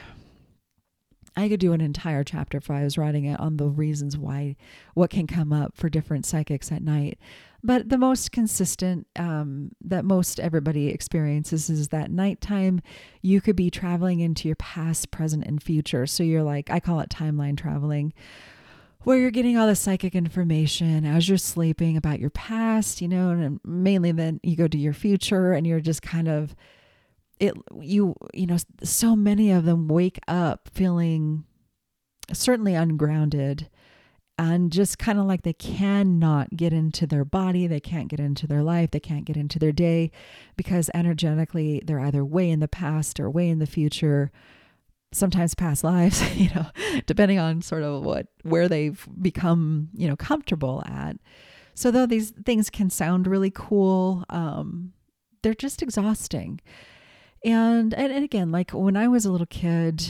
I 1.35 1.49
could 1.49 1.59
do 1.59 1.73
an 1.73 1.81
entire 1.81 2.23
chapter 2.23 2.57
if 2.57 2.71
I 2.71 2.83
was 2.83 2.97
writing 2.97 3.25
it 3.25 3.39
on 3.39 3.57
the 3.57 3.69
reasons 3.69 4.17
why, 4.17 4.55
what 4.95 5.11
can 5.11 5.27
come 5.27 5.53
up 5.53 5.77
for 5.77 5.87
different 5.87 6.25
psychics 6.25 6.71
at 6.71 6.81
night. 6.81 7.19
But 7.63 7.89
the 7.89 7.97
most 7.97 8.31
consistent 8.31 9.07
um, 9.15 9.71
that 9.81 10.05
most 10.05 10.39
everybody 10.39 10.89
experiences 10.89 11.69
is 11.69 11.89
that 11.89 12.11
nighttime, 12.11 12.81
you 13.21 13.41
could 13.41 13.55
be 13.55 13.69
traveling 13.69 14.19
into 14.19 14.47
your 14.47 14.55
past, 14.55 15.11
present, 15.11 15.45
and 15.45 15.61
future. 15.61 16.05
So 16.05 16.23
you're 16.23 16.43
like, 16.43 16.69
I 16.69 16.79
call 16.79 16.99
it 16.99 17.09
timeline 17.09 17.57
traveling, 17.57 18.13
where 19.01 19.17
you're 19.17 19.31
getting 19.31 19.57
all 19.57 19.67
the 19.67 19.75
psychic 19.75 20.15
information 20.15 21.05
as 21.05 21.27
you're 21.27 21.37
sleeping 21.37 21.97
about 21.97 22.19
your 22.19 22.29
past, 22.29 23.01
you 23.01 23.07
know, 23.07 23.31
and 23.31 23.59
mainly 23.63 24.11
then 24.11 24.39
you 24.43 24.55
go 24.55 24.67
to 24.67 24.77
your 24.77 24.93
future 24.93 25.53
and 25.53 25.65
you're 25.65 25.79
just 25.79 26.01
kind 26.01 26.27
of 26.27 26.55
it 27.39 27.53
you 27.81 28.15
you 28.33 28.47
know 28.47 28.57
so 28.83 29.15
many 29.15 29.51
of 29.51 29.65
them 29.65 29.87
wake 29.87 30.19
up 30.27 30.69
feeling 30.73 31.43
certainly 32.33 32.73
ungrounded 32.73 33.69
and 34.38 34.72
just 34.72 35.00
kind 35.00 35.20
of 35.20 35.25
like 35.25 35.41
they 35.41 35.53
cannot 35.53 36.56
get 36.56 36.72
into 36.72 37.08
their 37.08 37.25
body, 37.25 37.65
they 37.65 37.79
can't 37.79 38.08
get 38.08 38.20
into 38.20 38.46
their 38.46 38.62
life, 38.62 38.91
they 38.91 39.00
can't 39.00 39.25
get 39.25 39.38
into 39.38 39.58
their 39.58 39.72
day 39.72 40.12
because 40.56 40.89
energetically 40.94 41.82
they're 41.86 42.00
either 42.00 42.24
way 42.24 42.50
in 42.50 42.60
the 42.60 42.67
past 42.67 43.20
or 43.20 43.29
way 43.29 43.50
in 43.50 43.60
the 43.60 43.65
future, 43.65 44.32
sometimes 45.12 45.56
past 45.56 45.84
lives, 45.84 46.38
you 46.38 46.50
know, 46.53 46.67
depending 47.06 47.39
on 47.39 47.62
sort 47.62 47.84
of 47.84 48.03
what 48.03 48.27
where 48.44 48.67
they've 48.67 49.08
become, 49.22 49.89
you 49.94 50.08
know, 50.08 50.15
comfortable 50.15 50.84
at. 50.86 51.17
So 51.74 51.91
though 51.91 52.06
these 52.06 52.32
things 52.32 52.70
can 52.70 52.89
sound 52.89 53.27
really 53.27 53.51
cool, 53.51 54.24
um, 54.29 54.94
they're 55.41 55.53
just 55.53 55.82
exhausting. 55.82 56.60
And, 57.46 57.94
and 57.94 58.12
and 58.12 58.24
again, 58.24 58.51
like 58.51 58.72
when 58.72 58.98
I 58.98 59.08
was 59.08 59.25
a 59.25 59.32
little 59.32 59.48
kid, 59.48 60.03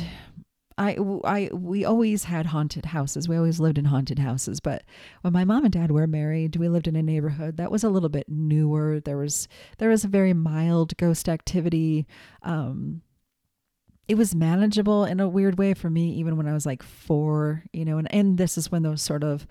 I, 0.77 0.97
I, 1.23 1.49
we 1.53 1.85
always 1.85 2.25
had 2.25 2.45
haunted 2.47 2.85
houses. 2.85 3.27
We 3.27 3.35
always 3.35 3.59
lived 3.59 3.77
in 3.79 3.85
haunted 3.85 4.19
houses. 4.19 4.59
But 4.59 4.83
when 5.21 5.33
my 5.33 5.43
mom 5.43 5.63
and 5.63 5.73
dad 5.73 5.91
were 5.91 6.05
married, 6.05 6.55
we 6.55 6.69
lived 6.69 6.87
in 6.87 6.95
a 6.95 7.01
neighborhood 7.01 7.57
that 7.57 7.71
was 7.71 7.83
a 7.83 7.89
little 7.89 8.09
bit 8.09 8.29
newer. 8.29 8.99
There 8.99 9.17
was, 9.17 9.47
there 9.79 9.89
was 9.89 10.03
a 10.03 10.07
very 10.09 10.33
mild 10.33 10.95
ghost 10.97 11.27
activity. 11.27 12.05
Um, 12.43 13.01
it 14.07 14.15
was 14.15 14.35
manageable 14.35 15.03
in 15.03 15.19
a 15.19 15.27
weird 15.27 15.57
way 15.57 15.73
for 15.73 15.89
me, 15.89 16.11
even 16.11 16.37
when 16.37 16.47
I 16.47 16.53
was 16.53 16.65
like 16.65 16.83
four, 16.83 17.63
you 17.73 17.83
know, 17.83 17.97
and, 17.97 18.13
and 18.13 18.37
this 18.37 18.57
is 18.57 18.71
when 18.71 18.83
those 18.83 19.01
sort 19.01 19.23
of, 19.23 19.47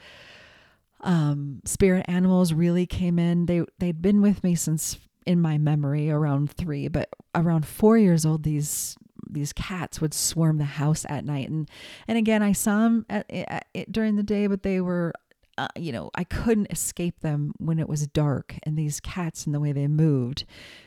um, 1.00 1.60
spirit 1.64 2.06
animals 2.08 2.52
really 2.52 2.86
came 2.86 3.18
in. 3.18 3.46
They, 3.46 3.64
they'd 3.78 4.00
been 4.00 4.22
with 4.22 4.42
me 4.42 4.54
since 4.54 4.96
in 5.26 5.40
my 5.40 5.58
memory 5.58 6.08
around 6.08 6.52
three, 6.52 6.88
but 6.88 7.08
around 7.34 7.66
four 7.66 7.98
years 7.98 8.24
old, 8.24 8.44
these 8.44 8.96
these 9.28 9.52
cats 9.52 10.00
would 10.00 10.14
swarm 10.14 10.58
the 10.58 10.64
house 10.64 11.04
at 11.08 11.24
night. 11.24 11.48
And 11.48 11.68
and 12.08 12.18
again 12.18 12.42
i 12.42 12.52
saw 12.52 12.80
them 12.80 13.06
at, 13.08 13.30
at, 13.30 13.66
at 13.74 13.92
during 13.92 14.16
the 14.16 14.22
day 14.22 14.46
but 14.46 14.62
they 14.62 14.80
were 14.80 15.12
uh, 15.58 15.68
you 15.74 15.90
know 15.90 16.10
i 16.14 16.24
couldn't 16.24 16.70
escape 16.70 17.20
them 17.20 17.52
when 17.58 17.78
it 17.78 17.88
was 17.88 18.06
dark 18.08 18.56
and 18.64 18.78
these 18.78 19.00
cats 19.00 19.46
and 19.46 19.54
the 19.54 19.60
way 19.60 19.72
they 19.72 19.86
moved. 19.86 20.44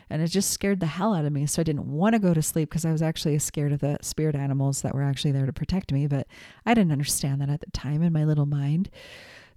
And 0.08 0.22
it 0.22 0.28
just 0.28 0.50
scared 0.50 0.80
the 0.80 0.86
hell 0.86 1.14
out 1.14 1.24
of 1.24 1.32
me. 1.32 1.46
So 1.46 1.60
i 1.60 1.64
didn't 1.64 1.86
want 1.86 2.14
to 2.14 2.18
go 2.18 2.34
to 2.34 2.42
sleep 2.42 2.70
because 2.70 2.84
i 2.84 2.92
was 2.92 3.02
actually 3.02 3.38
scared 3.38 3.72
of 3.72 3.80
the 3.80 3.98
spirit 4.02 4.34
animals 4.36 4.82
that 4.82 4.94
were 4.94 5.02
actually 5.02 5.32
there 5.32 5.46
to 5.46 5.52
protect 5.52 5.92
me 5.92 6.06
but 6.06 6.26
i 6.66 6.74
didn't 6.74 6.92
understand 6.92 7.40
that 7.40 7.50
at 7.50 7.60
the 7.60 7.70
time 7.70 8.02
in 8.02 8.12
my 8.12 8.24
little 8.24 8.46
mind. 8.46 8.90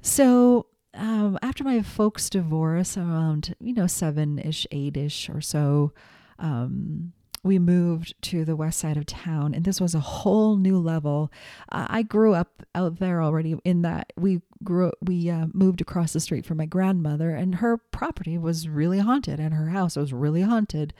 So 0.01 0.67
um, 0.95 1.39
after 1.41 1.63
my 1.63 1.81
folks 1.81 2.29
divorce 2.29 2.97
around 2.97 3.55
you 3.59 3.73
know 3.73 3.87
seven 3.87 4.39
ish 4.39 4.67
eight 4.71 4.97
ish 4.97 5.29
or 5.29 5.41
so 5.41 5.93
um, 6.39 7.13
we 7.43 7.59
moved 7.59 8.13
to 8.21 8.45
the 8.45 8.55
west 8.55 8.79
side 8.79 8.95
of 8.95 9.05
town 9.05 9.53
and 9.53 9.65
this 9.65 9.81
was 9.81 9.93
a 9.93 9.99
whole 9.99 10.55
new 10.55 10.77
level. 10.77 11.31
Uh, 11.71 11.85
i 11.89 12.01
grew 12.01 12.33
up 12.33 12.63
out 12.73 12.99
there 12.99 13.21
already 13.21 13.55
in 13.63 13.81
that 13.81 14.11
we 14.17 14.41
grew 14.63 14.91
we 15.01 15.29
uh, 15.29 15.47
moved 15.53 15.81
across 15.81 16.13
the 16.13 16.19
street 16.19 16.45
from 16.45 16.57
my 16.57 16.65
grandmother 16.65 17.31
and 17.31 17.55
her 17.55 17.77
property 17.77 18.37
was 18.37 18.69
really 18.69 18.99
haunted 18.99 19.39
and 19.39 19.53
her 19.53 19.69
house 19.69 19.95
was 19.95 20.13
really 20.13 20.41
haunted 20.41 20.93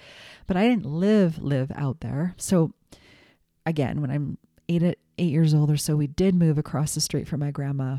but 0.46 0.58
i 0.58 0.68
didn't 0.68 0.86
live 0.86 1.42
live 1.42 1.72
out 1.76 2.02
there. 2.02 2.36
So 2.38 2.74
again 3.66 4.02
when 4.02 4.12
i'm 4.12 4.38
eight 4.70 4.84
eight 5.18 5.32
years 5.32 5.54
old 5.54 5.72
or 5.72 5.78
so 5.78 5.96
we 5.96 6.08
did 6.08 6.36
move 6.36 6.58
across 6.58 6.96
the 6.96 7.02
street 7.02 7.28
from 7.28 7.40
my 7.40 7.52
grandma. 7.52 7.98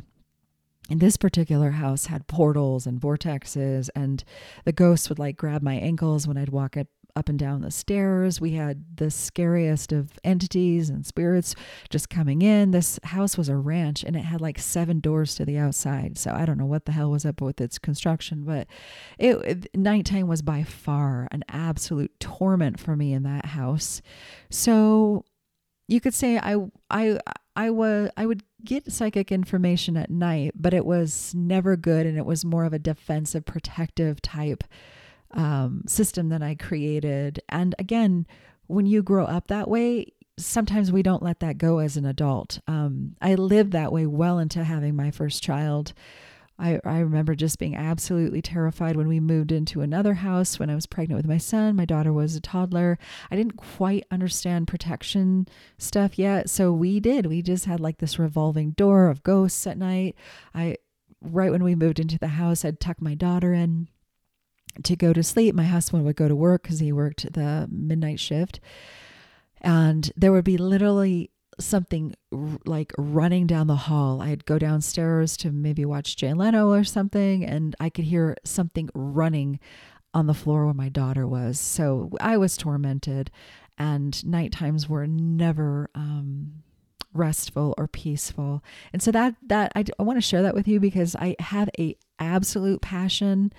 And 0.90 1.00
this 1.00 1.16
particular 1.16 1.70
house 1.70 2.06
had 2.06 2.26
portals 2.26 2.86
and 2.86 3.00
vortexes 3.00 3.88
and 3.96 4.22
the 4.64 4.72
ghosts 4.72 5.08
would 5.08 5.18
like 5.18 5.36
grab 5.36 5.62
my 5.62 5.74
ankles 5.74 6.26
when 6.26 6.36
i'd 6.36 6.50
walk 6.50 6.76
up 6.76 6.88
up 7.16 7.28
and 7.28 7.38
down 7.38 7.62
the 7.62 7.70
stairs. 7.70 8.40
We 8.40 8.52
had 8.52 8.84
the 8.96 9.10
scariest 9.10 9.92
of 9.92 10.18
entities 10.24 10.90
and 10.90 11.06
spirits 11.06 11.54
just 11.90 12.10
coming 12.10 12.42
in. 12.42 12.72
This 12.72 12.98
house 13.04 13.38
was 13.38 13.48
a 13.48 13.56
ranch 13.56 14.02
and 14.02 14.16
it 14.16 14.24
had 14.24 14.40
like 14.40 14.58
seven 14.58 15.00
doors 15.00 15.34
to 15.36 15.44
the 15.44 15.58
outside. 15.58 16.18
So 16.18 16.32
I 16.32 16.44
don't 16.44 16.58
know 16.58 16.66
what 16.66 16.86
the 16.86 16.92
hell 16.92 17.10
was 17.10 17.24
up 17.24 17.40
with 17.40 17.60
its 17.60 17.78
construction, 17.78 18.44
but 18.44 18.66
it, 19.18 19.36
it 19.44 19.76
nighttime 19.76 20.26
was 20.26 20.42
by 20.42 20.64
far 20.64 21.28
an 21.30 21.44
absolute 21.48 22.18
torment 22.18 22.80
for 22.80 22.96
me 22.96 23.12
in 23.12 23.22
that 23.22 23.46
house. 23.46 24.02
So 24.50 25.24
you 25.86 26.00
could 26.00 26.14
say 26.14 26.38
I 26.38 26.56
I 26.90 27.18
I 27.54 27.70
was 27.70 28.10
I 28.16 28.26
would 28.26 28.42
get 28.64 28.90
psychic 28.90 29.30
information 29.30 29.96
at 29.96 30.10
night, 30.10 30.52
but 30.54 30.74
it 30.74 30.86
was 30.86 31.34
never 31.34 31.76
good 31.76 32.06
and 32.06 32.16
it 32.16 32.26
was 32.26 32.44
more 32.44 32.64
of 32.64 32.72
a 32.72 32.78
defensive 32.78 33.44
protective 33.44 34.22
type 34.22 34.64
um, 35.34 35.82
system 35.86 36.30
that 36.30 36.42
I 36.42 36.54
created. 36.54 37.40
And 37.48 37.74
again, 37.78 38.26
when 38.66 38.86
you 38.86 39.02
grow 39.02 39.26
up 39.26 39.48
that 39.48 39.68
way, 39.68 40.12
sometimes 40.38 40.90
we 40.90 41.02
don't 41.02 41.22
let 41.22 41.40
that 41.40 41.58
go 41.58 41.78
as 41.78 41.96
an 41.96 42.06
adult. 42.06 42.60
Um, 42.66 43.16
I 43.20 43.34
lived 43.34 43.72
that 43.72 43.92
way 43.92 44.06
well 44.06 44.38
into 44.38 44.64
having 44.64 44.96
my 44.96 45.10
first 45.10 45.42
child. 45.42 45.92
I, 46.56 46.78
I 46.84 47.00
remember 47.00 47.34
just 47.34 47.58
being 47.58 47.74
absolutely 47.74 48.40
terrified 48.40 48.96
when 48.96 49.08
we 49.08 49.18
moved 49.18 49.50
into 49.50 49.80
another 49.80 50.14
house 50.14 50.58
when 50.58 50.70
I 50.70 50.76
was 50.76 50.86
pregnant 50.86 51.16
with 51.16 51.26
my 51.26 51.38
son. 51.38 51.74
My 51.74 51.84
daughter 51.84 52.12
was 52.12 52.36
a 52.36 52.40
toddler. 52.40 52.96
I 53.28 53.36
didn't 53.36 53.56
quite 53.56 54.04
understand 54.10 54.68
protection 54.68 55.48
stuff 55.78 56.16
yet. 56.16 56.48
So 56.48 56.72
we 56.72 57.00
did. 57.00 57.26
We 57.26 57.42
just 57.42 57.64
had 57.64 57.80
like 57.80 57.98
this 57.98 58.20
revolving 58.20 58.70
door 58.72 59.08
of 59.08 59.24
ghosts 59.24 59.66
at 59.66 59.78
night. 59.78 60.14
I, 60.54 60.76
right 61.20 61.50
when 61.50 61.64
we 61.64 61.74
moved 61.74 61.98
into 61.98 62.18
the 62.18 62.28
house, 62.28 62.64
I'd 62.64 62.78
tuck 62.78 63.02
my 63.02 63.14
daughter 63.14 63.52
in 63.52 63.88
to 64.82 64.96
go 64.96 65.12
to 65.12 65.22
sleep. 65.22 65.54
My 65.54 65.64
husband 65.64 66.04
would 66.04 66.16
go 66.16 66.28
to 66.28 66.36
work 66.36 66.62
because 66.62 66.80
he 66.80 66.92
worked 66.92 67.32
the 67.32 67.68
midnight 67.70 68.20
shift. 68.20 68.60
And 69.60 70.10
there 70.16 70.32
would 70.32 70.44
be 70.44 70.58
literally 70.58 71.30
something 71.58 72.14
r- 72.32 72.58
like 72.64 72.92
running 72.98 73.46
down 73.46 73.66
the 73.66 73.76
hall. 73.76 74.20
I'd 74.20 74.44
go 74.44 74.58
downstairs 74.58 75.36
to 75.38 75.50
maybe 75.50 75.84
watch 75.84 76.16
Jay 76.16 76.32
Leno 76.32 76.70
or 76.70 76.84
something, 76.84 77.44
and 77.44 77.74
I 77.80 77.90
could 77.90 78.04
hear 78.04 78.36
something 78.44 78.90
running 78.94 79.60
on 80.12 80.26
the 80.26 80.34
floor 80.34 80.64
where 80.64 80.74
my 80.74 80.88
daughter 80.88 81.26
was. 81.26 81.58
So 81.58 82.10
I 82.20 82.36
was 82.36 82.56
tormented, 82.56 83.30
and 83.78 84.24
night 84.24 84.52
times 84.52 84.88
were 84.88 85.06
never 85.06 85.90
um, 85.94 86.62
restful 87.12 87.74
or 87.78 87.88
peaceful. 87.88 88.62
And 88.92 89.02
so 89.02 89.10
that 89.12 89.34
that 89.46 89.72
I, 89.74 89.84
I 89.98 90.02
want 90.02 90.16
to 90.18 90.22
share 90.22 90.42
that 90.42 90.54
with 90.54 90.68
you 90.68 90.80
because 90.80 91.16
I 91.16 91.36
have 91.38 91.70
a 91.78 91.96
absolute 92.18 92.80
passion 92.80 93.52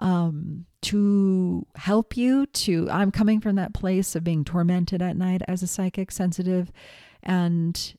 um, 0.00 0.66
to 0.82 1.66
help 1.76 2.16
you 2.16 2.46
to 2.46 2.88
i'm 2.90 3.10
coming 3.10 3.40
from 3.40 3.54
that 3.56 3.74
place 3.74 4.16
of 4.16 4.24
being 4.24 4.44
tormented 4.44 5.02
at 5.02 5.16
night 5.16 5.42
as 5.46 5.62
a 5.62 5.66
psychic 5.66 6.10
sensitive 6.10 6.72
and 7.22 7.94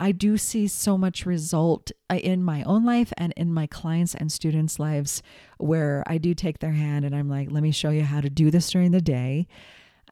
i 0.00 0.10
do 0.10 0.36
see 0.36 0.66
so 0.66 0.98
much 0.98 1.24
result 1.24 1.92
uh, 2.10 2.16
in 2.16 2.42
my 2.42 2.64
own 2.64 2.84
life 2.84 3.12
and 3.16 3.32
in 3.36 3.54
my 3.54 3.66
clients 3.68 4.16
and 4.16 4.32
students 4.32 4.80
lives 4.80 5.22
where 5.58 6.02
i 6.08 6.18
do 6.18 6.34
take 6.34 6.58
their 6.58 6.72
hand 6.72 7.04
and 7.04 7.14
i'm 7.14 7.28
like 7.28 7.50
let 7.52 7.62
me 7.62 7.70
show 7.70 7.90
you 7.90 8.02
how 8.02 8.20
to 8.20 8.28
do 8.28 8.50
this 8.50 8.68
during 8.70 8.90
the 8.90 9.00
day 9.00 9.46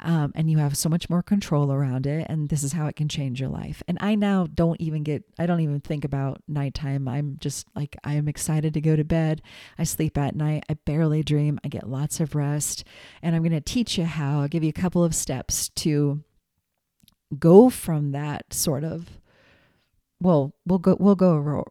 um, 0.02 0.32
and 0.35 0.50
you 0.50 0.59
have 0.59 0.76
so 0.76 0.88
much 0.88 1.09
more 1.09 1.23
control 1.23 1.73
around 1.73 2.06
it 2.06 2.26
and 2.28 2.49
this 2.49 2.62
is 2.62 2.73
how 2.73 2.87
it 2.87 2.97
can 2.97 3.09
change 3.09 3.40
your 3.40 3.49
life. 3.49 3.82
And 3.88 3.99
i 4.00 4.14
now 4.14 4.47
don't 4.52 4.80
even 4.80 5.02
get 5.02 5.25
i 5.38 5.47
don't 5.47 5.61
even 5.61 5.80
think 5.80 6.04
about 6.04 6.42
nighttime. 6.49 7.09
I'm 7.09 7.37
just 7.40 7.66
like 7.75 7.97
i 8.04 8.14
am 8.14 8.28
excited 8.28 8.75
to 8.75 8.80
go 8.80 8.97
to 8.97 9.04
bed. 9.04 9.42
I 9.78 9.85
sleep 9.85 10.18
at 10.18 10.37
night. 10.37 10.64
I 10.68 10.75
barely 10.75 11.23
dream. 11.23 11.59
I 11.64 11.68
get 11.68 11.88
lots 11.88 12.21
of 12.21 12.35
rest. 12.35 12.85
And 13.23 13.35
i'm 13.35 13.42
going 13.42 13.52
to 13.52 13.61
teach 13.61 13.99
you 13.99 14.04
how 14.04 14.40
i'll 14.40 14.49
give 14.49 14.64
you 14.64 14.71
a 14.71 14.73
couple 14.73 15.04
of 15.04 15.14
steps 15.14 15.68
to 15.71 16.23
go 17.38 17.71
from 17.71 18.12
that 18.12 18.52
sort 18.52 18.85
of 18.85 19.09
well 20.21 20.52
we'll 20.66 20.78
go 20.78 20.97
we'll 21.00 21.14
go 21.14 21.32
over 21.32 21.64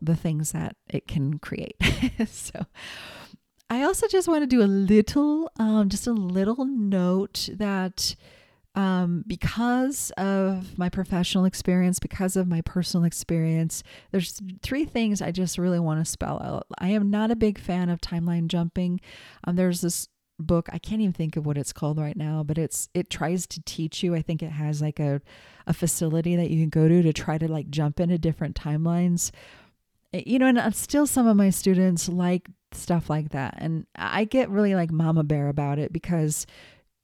the 0.00 0.16
things 0.16 0.52
that 0.52 0.76
it 0.88 1.06
can 1.06 1.38
create. 1.38 1.76
So 2.26 2.66
I 3.70 3.82
also 3.82 4.08
just 4.08 4.28
want 4.28 4.42
to 4.42 4.46
do 4.46 4.62
a 4.62 4.64
little, 4.64 5.50
um, 5.58 5.88
just 5.88 6.06
a 6.06 6.12
little 6.12 6.64
note 6.64 7.48
that 7.54 8.14
um, 8.74 9.24
because 9.26 10.10
of 10.16 10.78
my 10.78 10.88
professional 10.88 11.44
experience, 11.44 11.98
because 11.98 12.36
of 12.36 12.46
my 12.48 12.60
personal 12.62 13.04
experience, 13.04 13.82
there's 14.10 14.40
three 14.62 14.84
things 14.84 15.20
I 15.20 15.32
just 15.32 15.58
really 15.58 15.80
want 15.80 16.00
to 16.00 16.10
spell 16.10 16.40
out. 16.42 16.66
I 16.78 16.90
am 16.90 17.10
not 17.10 17.30
a 17.30 17.36
big 17.36 17.58
fan 17.58 17.90
of 17.90 18.00
timeline 18.00 18.46
jumping. 18.46 19.00
Um, 19.44 19.56
there's 19.56 19.80
this 19.80 20.08
book 20.38 20.68
i 20.72 20.78
can't 20.78 21.00
even 21.00 21.12
think 21.12 21.36
of 21.36 21.44
what 21.44 21.58
it's 21.58 21.72
called 21.72 21.98
right 21.98 22.16
now 22.16 22.44
but 22.44 22.58
it's 22.58 22.88
it 22.94 23.10
tries 23.10 23.46
to 23.46 23.60
teach 23.64 24.02
you 24.02 24.14
i 24.14 24.22
think 24.22 24.42
it 24.42 24.50
has 24.50 24.80
like 24.80 25.00
a, 25.00 25.20
a 25.66 25.72
facility 25.72 26.36
that 26.36 26.48
you 26.48 26.60
can 26.60 26.68
go 26.68 26.86
to 26.86 27.02
to 27.02 27.12
try 27.12 27.36
to 27.36 27.50
like 27.50 27.68
jump 27.70 27.98
into 27.98 28.16
different 28.18 28.54
timelines 28.54 29.32
eh, 30.12 30.22
you 30.24 30.38
know 30.38 30.46
and 30.46 30.58
uh, 30.58 30.70
still 30.70 31.06
some 31.06 31.26
of 31.26 31.36
my 31.36 31.50
students 31.50 32.08
like 32.08 32.48
stuff 32.72 33.08
like 33.08 33.30
that. 33.30 33.54
And 33.58 33.86
I 33.96 34.24
get 34.24 34.50
really 34.50 34.74
like 34.74 34.90
mama 34.90 35.24
bear 35.24 35.48
about 35.48 35.78
it 35.78 35.92
because 35.92 36.46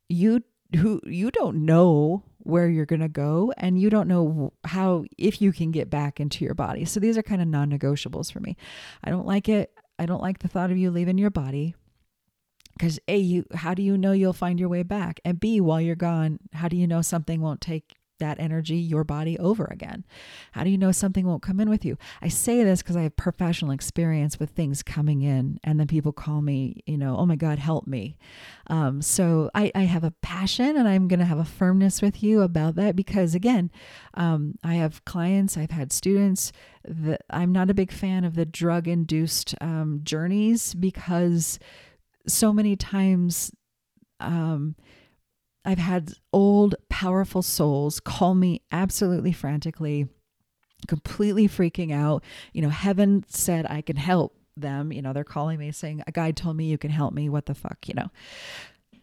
you 0.09 0.43
who 0.77 1.01
you 1.05 1.31
don't 1.31 1.65
know 1.65 2.25
where 2.39 2.69
you're 2.69 2.87
going 2.87 3.01
to 3.01 3.09
go 3.09 3.53
and 3.57 3.81
you 3.81 3.89
don't 3.89 4.09
know 4.09 4.53
how 4.65 5.05
if 5.17 5.41
you 5.41 5.53
can 5.53 5.71
get 5.71 5.89
back 5.89 6.21
into 6.21 6.45
your 6.45 6.55
body. 6.55 6.85
So 6.85 7.01
these 7.01 7.17
are 7.17 7.23
kind 7.23 7.41
of 7.41 7.49
non-negotiables 7.49 8.31
for 8.31 8.41
me. 8.41 8.57
I 9.03 9.11
don't 9.11 9.27
like 9.27 9.49
it. 9.49 9.73
I 9.99 10.07
don't 10.07 10.21
like 10.21 10.41
the 10.41 10.49
thought 10.49 10.71
of 10.71 10.77
you 10.77 10.91
leaving 10.91 11.17
your 11.17 11.31
body 11.31 11.75
because 12.77 12.99
a 13.09 13.17
you 13.17 13.47
how 13.55 13.75
do 13.75 13.83
you 13.83 13.97
know 13.97 14.13
you'll 14.13 14.33
find 14.33 14.59
your 14.59 14.69
way 14.69 14.83
back 14.83 15.21
and 15.25 15.39
b 15.41 15.61
while 15.61 15.81
you're 15.81 15.95
gone 15.95 16.41
how 16.53 16.69
do 16.69 16.77
you 16.77 16.87
know 16.87 17.03
something 17.03 17.41
won't 17.41 17.61
take 17.61 17.95
that 18.19 18.39
energy 18.41 18.77
your 18.77 19.05
body 19.05 19.39
over 19.39 19.65
again? 19.67 20.05
How 20.53 20.65
do 20.65 20.71
you 20.71 20.79
know 20.79 20.93
something 20.93 21.27
won't 21.27 21.43
come 21.43 21.61
in 21.61 21.69
with 21.69 21.85
you? 21.85 21.97
I 22.23 22.29
say 22.29 22.63
this 22.65 22.83
because 22.83 22.97
I 22.97 23.03
have 23.03 23.17
professional 23.17 23.71
experience 23.71 24.39
with 24.39 24.51
things 24.51 24.83
coming 24.83 25.23
in, 25.23 25.59
and 25.65 25.79
then 25.79 25.87
people 25.87 26.13
call 26.13 26.43
me, 26.43 26.83
you 26.87 26.99
know, 26.99 27.17
oh 27.17 27.27
my 27.27 27.37
God, 27.37 27.59
help 27.59 27.87
me. 27.87 28.17
Um, 28.69 29.03
so 29.03 29.51
I, 29.55 29.71
I, 29.75 29.83
have 29.83 30.05
a 30.05 30.15
passion 30.23 30.77
and 30.77 30.89
I'm 30.89 31.07
going 31.07 31.19
to 31.19 31.27
have 31.27 31.39
a 31.39 31.45
firmness 31.45 32.01
with 32.01 32.23
you 32.23 32.41
about 32.41 32.77
that 32.77 32.97
because, 32.97 33.35
again, 33.35 33.71
um, 34.15 34.55
I 34.65 34.75
have 34.75 35.05
clients, 35.05 35.59
I've 35.59 35.71
had 35.71 35.93
students 35.93 36.51
that 36.87 37.23
I'm 37.29 37.53
not 37.53 37.71
a 37.71 37.75
big 37.75 37.93
fan 37.93 38.25
of 38.25 38.35
the 38.35 38.47
drug 38.47 38.89
induced 38.89 39.55
um, 39.61 40.01
journeys 40.03 40.75
because 40.75 41.59
so 42.27 42.53
many 42.53 42.77
times 42.77 43.53
um, 44.21 44.77
I've 45.65 45.79
had 45.79 46.13
old, 46.33 46.75
powerful 46.89 47.43
souls 47.43 48.01
call 48.01 48.35
me 48.35 48.63
absolutely 48.71 49.33
frantically, 49.33 50.09
completely 50.87 51.49
freaking 51.49 51.93
out. 51.93 52.23
You 52.53 52.63
know, 52.63 52.69
heaven 52.69 53.25
said 53.29 53.67
I 53.69 53.81
can 53.81 53.97
help 53.97 54.37
them. 54.57 54.93
You 54.93 55.03
know, 55.03 55.13
they're 55.13 55.25
calling 55.25 55.59
me 55.59 55.73
saying, 55.73 56.03
A 56.07 56.13
guide 56.13 56.37
told 56.37 56.57
me 56.57 56.67
you 56.67 56.79
can 56.79 56.91
help 56.91 57.15
me. 57.15 57.29
What 57.29 57.47
the 57.47 57.55
fuck, 57.55 57.89
you 57.89 57.95
know? 57.95 58.11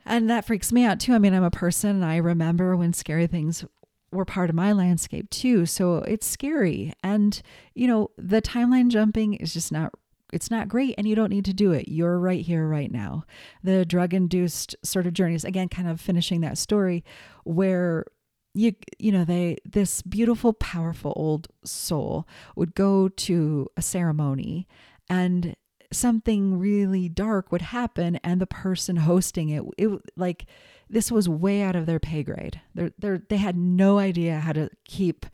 And 0.05 0.29
that 0.29 0.45
freaks 0.45 0.71
me 0.71 0.83
out 0.85 0.99
too. 0.99 1.13
I 1.13 1.19
mean, 1.19 1.33
I'm 1.33 1.43
a 1.43 1.51
person 1.51 1.91
and 1.91 2.05
I 2.05 2.17
remember 2.17 2.75
when 2.75 2.93
scary 2.93 3.27
things 3.27 3.63
were 4.11 4.25
part 4.25 4.49
of 4.49 4.55
my 4.55 4.71
landscape 4.71 5.29
too. 5.29 5.65
So 5.65 5.97
it's 5.97 6.27
scary. 6.27 6.93
And, 7.03 7.41
you 7.73 7.87
know, 7.87 8.11
the 8.17 8.41
timeline 8.41 8.89
jumping 8.89 9.35
is 9.35 9.53
just 9.53 9.71
not 9.71 9.93
it's 10.31 10.51
not 10.51 10.67
great 10.67 10.95
and 10.97 11.07
you 11.07 11.15
don't 11.15 11.29
need 11.29 11.45
to 11.45 11.53
do 11.53 11.71
it. 11.71 11.87
You're 11.87 12.19
right 12.19 12.43
here, 12.43 12.67
right 12.67 12.91
now. 12.91 13.25
The 13.63 13.85
drug 13.85 14.13
induced 14.13 14.75
sort 14.83 15.07
of 15.07 15.13
journeys, 15.13 15.43
again, 15.43 15.69
kind 15.69 15.87
of 15.87 15.99
finishing 15.99 16.41
that 16.41 16.57
story 16.57 17.03
where 17.43 18.05
you 18.53 18.73
you 18.99 19.11
know 19.11 19.23
they 19.23 19.57
this 19.65 20.01
beautiful 20.01 20.53
powerful 20.53 21.13
old 21.15 21.47
soul 21.63 22.27
would 22.55 22.75
go 22.75 23.07
to 23.07 23.67
a 23.77 23.81
ceremony 23.81 24.67
and 25.09 25.55
something 25.91 26.57
really 26.57 27.09
dark 27.09 27.51
would 27.51 27.61
happen 27.61 28.17
and 28.23 28.41
the 28.41 28.47
person 28.47 28.97
hosting 28.97 29.49
it 29.49 29.63
it 29.77 29.89
like 30.17 30.45
this 30.89 31.11
was 31.11 31.29
way 31.29 31.61
out 31.61 31.75
of 31.75 31.85
their 31.85 31.99
pay 31.99 32.23
grade 32.23 32.59
they 32.75 32.91
they 32.99 33.19
they 33.29 33.37
had 33.37 33.55
no 33.55 33.99
idea 33.99 34.39
how 34.39 34.51
to 34.51 34.69
keep 34.83 35.25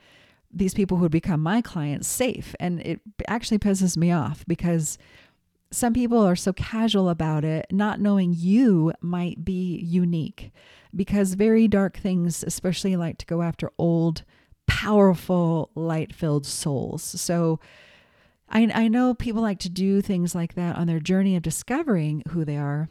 these 0.52 0.74
people 0.74 0.98
who 0.98 1.04
would 1.04 1.12
become 1.12 1.42
my 1.42 1.62
clients 1.62 2.08
safe. 2.08 2.56
And 2.60 2.80
it 2.82 3.02
actually 3.28 3.60
pisses 3.60 3.98
me 3.98 4.12
off 4.12 4.46
because 4.48 4.98
some 5.72 5.94
people 5.94 6.26
are 6.26 6.36
so 6.36 6.54
casual 6.54 7.10
about 7.10 7.44
it, 7.44 7.68
not 7.72 8.00
knowing 8.00 8.34
you 8.36 8.94
might 9.02 9.44
be 9.44 9.80
unique 9.84 10.52
because 10.96 11.34
very 11.34 11.68
dark 11.68 11.98
things, 11.98 12.44
especially 12.44 12.96
like 12.96 13.18
to 13.18 13.26
go 13.26 13.42
after 13.42 13.72
old, 13.78 14.24
powerful, 14.66 15.70
light 15.76 16.14
filled 16.14 16.46
souls. 16.46 17.04
So 17.04 17.60
I, 18.50 18.70
I 18.74 18.88
know 18.88 19.14
people 19.14 19.42
like 19.42 19.60
to 19.60 19.70
do 19.70 20.02
things 20.02 20.34
like 20.34 20.56
that 20.56 20.78
on 20.78 20.88
their 20.88 21.00
journey 21.00 21.36
of 21.36 21.44
discovering 21.44 22.24
who 22.30 22.46
they 22.46 22.58
are. 22.58 22.90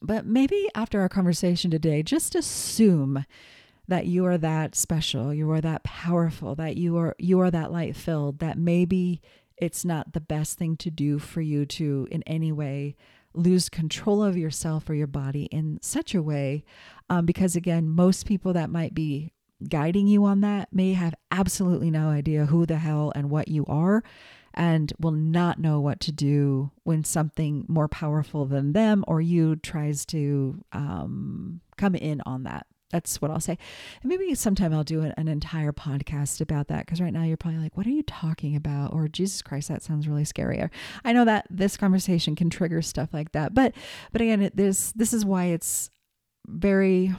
But 0.00 0.26
maybe 0.26 0.68
after 0.74 1.00
our 1.00 1.08
conversation 1.08 1.70
today, 1.70 2.02
just 2.02 2.34
assume 2.34 3.24
that 3.88 4.06
you 4.06 4.24
are 4.26 4.38
that 4.38 4.74
special, 4.74 5.34
you 5.34 5.50
are 5.50 5.60
that 5.60 5.84
powerful, 5.84 6.54
that 6.54 6.76
you 6.76 6.96
are 6.96 7.14
you 7.18 7.40
are 7.40 7.50
that 7.50 7.72
light 7.72 7.96
filled, 7.96 8.38
that 8.38 8.58
maybe 8.58 9.20
it's 9.56 9.84
not 9.84 10.12
the 10.12 10.20
best 10.20 10.58
thing 10.58 10.76
to 10.76 10.90
do 10.90 11.18
for 11.18 11.40
you 11.40 11.64
to 11.66 12.08
in 12.10 12.22
any 12.24 12.52
way 12.52 12.96
lose 13.34 13.68
control 13.68 14.22
of 14.22 14.36
yourself 14.36 14.90
or 14.90 14.94
your 14.94 15.06
body 15.06 15.44
in 15.44 15.78
such 15.80 16.14
a 16.14 16.22
way 16.22 16.64
um, 17.08 17.24
because 17.24 17.56
again 17.56 17.88
most 17.88 18.26
people 18.26 18.52
that 18.52 18.68
might 18.68 18.94
be 18.94 19.32
guiding 19.68 20.06
you 20.06 20.24
on 20.24 20.40
that 20.40 20.68
may 20.72 20.92
have 20.92 21.14
absolutely 21.30 21.90
no 21.90 22.08
idea 22.08 22.46
who 22.46 22.66
the 22.66 22.78
hell 22.78 23.12
and 23.14 23.30
what 23.30 23.48
you 23.48 23.64
are 23.66 24.02
and 24.54 24.92
will 24.98 25.12
not 25.12 25.58
know 25.58 25.80
what 25.80 26.00
to 26.00 26.12
do 26.12 26.70
when 26.82 27.04
something 27.04 27.64
more 27.68 27.88
powerful 27.88 28.44
than 28.44 28.72
them 28.72 29.04
or 29.08 29.20
you 29.20 29.56
tries 29.56 30.04
to 30.04 30.62
um, 30.72 31.60
come 31.76 31.94
in 31.94 32.20
on 32.26 32.42
that 32.42 32.66
that's 32.92 33.20
what 33.20 33.30
I'll 33.30 33.40
say. 33.40 33.58
And 34.02 34.08
maybe 34.08 34.34
sometime 34.34 34.72
I'll 34.72 34.84
do 34.84 35.00
an, 35.00 35.14
an 35.16 35.26
entire 35.26 35.72
podcast 35.72 36.40
about 36.40 36.68
that 36.68 36.86
because 36.86 37.00
right 37.00 37.12
now 37.12 37.24
you're 37.24 37.36
probably 37.36 37.60
like, 37.60 37.76
what 37.76 37.86
are 37.86 37.90
you 37.90 38.02
talking 38.02 38.54
about? 38.54 38.92
Or 38.92 39.08
Jesus 39.08 39.42
Christ, 39.42 39.68
that 39.68 39.82
sounds 39.82 40.06
really 40.06 40.24
scary. 40.24 40.58
Or 40.58 40.70
I 41.04 41.12
know 41.12 41.24
that 41.24 41.46
this 41.50 41.76
conversation 41.76 42.36
can 42.36 42.50
trigger 42.50 42.82
stuff 42.82 43.08
like 43.12 43.32
that. 43.32 43.54
But 43.54 43.74
but 44.12 44.20
again, 44.20 44.42
it, 44.42 44.56
this 44.56 44.92
this 44.92 45.12
is 45.12 45.24
why 45.24 45.46
it's 45.46 45.90
very 46.46 47.14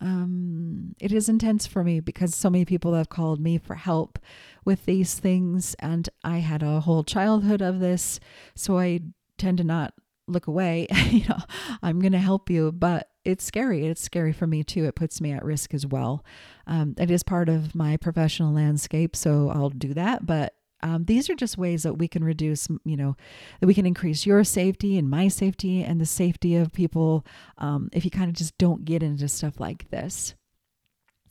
um 0.00 0.94
it 1.00 1.12
is 1.12 1.28
intense 1.28 1.66
for 1.66 1.82
me 1.82 1.98
because 1.98 2.34
so 2.34 2.50
many 2.50 2.64
people 2.64 2.94
have 2.94 3.08
called 3.08 3.40
me 3.40 3.58
for 3.58 3.74
help 3.74 4.18
with 4.64 4.84
these 4.84 5.14
things 5.14 5.74
and 5.78 6.08
I 6.22 6.38
had 6.38 6.62
a 6.62 6.80
whole 6.80 7.04
childhood 7.04 7.60
of 7.60 7.80
this. 7.80 8.20
So 8.54 8.78
I 8.78 9.00
tend 9.36 9.58
to 9.58 9.64
not 9.64 9.94
look 10.26 10.46
away. 10.46 10.86
you 11.10 11.26
know, 11.28 11.38
I'm 11.82 12.00
going 12.00 12.12
to 12.12 12.18
help 12.18 12.50
you, 12.50 12.72
but 12.72 13.08
it's 13.24 13.44
scary. 13.44 13.86
It's 13.86 14.02
scary 14.02 14.32
for 14.32 14.46
me 14.46 14.62
too. 14.62 14.84
It 14.84 14.94
puts 14.94 15.20
me 15.20 15.32
at 15.32 15.44
risk 15.44 15.74
as 15.74 15.86
well. 15.86 16.24
Um, 16.66 16.94
it 16.98 17.10
is 17.10 17.22
part 17.22 17.48
of 17.48 17.74
my 17.74 17.96
professional 17.96 18.52
landscape, 18.52 19.16
so 19.16 19.50
I'll 19.50 19.70
do 19.70 19.94
that. 19.94 20.26
But 20.26 20.54
um, 20.82 21.04
these 21.04 21.30
are 21.30 21.34
just 21.34 21.56
ways 21.56 21.82
that 21.84 21.94
we 21.94 22.08
can 22.08 22.22
reduce, 22.22 22.68
you 22.84 22.96
know, 22.96 23.16
that 23.60 23.66
we 23.66 23.74
can 23.74 23.86
increase 23.86 24.26
your 24.26 24.44
safety 24.44 24.98
and 24.98 25.08
my 25.08 25.28
safety 25.28 25.82
and 25.82 25.98
the 25.98 26.06
safety 26.06 26.56
of 26.56 26.72
people 26.72 27.24
um, 27.56 27.88
if 27.92 28.04
you 28.04 28.10
kind 28.10 28.28
of 28.28 28.34
just 28.34 28.56
don't 28.58 28.84
get 28.84 29.02
into 29.02 29.26
stuff 29.28 29.58
like 29.58 29.88
this. 29.90 30.34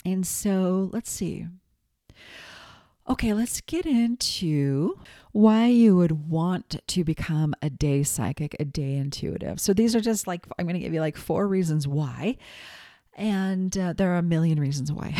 And 0.03 0.25
so 0.25 0.89
let's 0.91 1.11
see. 1.11 1.45
Okay, 3.09 3.33
let's 3.33 3.59
get 3.61 3.85
into 3.85 4.97
why 5.33 5.65
you 5.65 5.97
would 5.97 6.29
want 6.29 6.79
to 6.87 7.03
become 7.03 7.53
a 7.61 7.69
day 7.69 8.01
psychic, 8.03 8.55
a 8.61 8.65
day 8.65 8.95
intuitive. 8.95 9.59
So 9.59 9.73
these 9.73 9.93
are 9.93 9.99
just 9.99 10.25
like, 10.25 10.45
I'm 10.57 10.65
going 10.65 10.75
to 10.75 10.79
give 10.79 10.93
you 10.93 11.01
like 11.01 11.17
four 11.17 11.45
reasons 11.47 11.85
why. 11.85 12.37
And 13.15 13.77
uh, 13.77 13.93
there 13.93 14.13
are 14.13 14.17
a 14.17 14.23
million 14.23 14.57
reasons 14.57 14.89
why. 14.89 15.13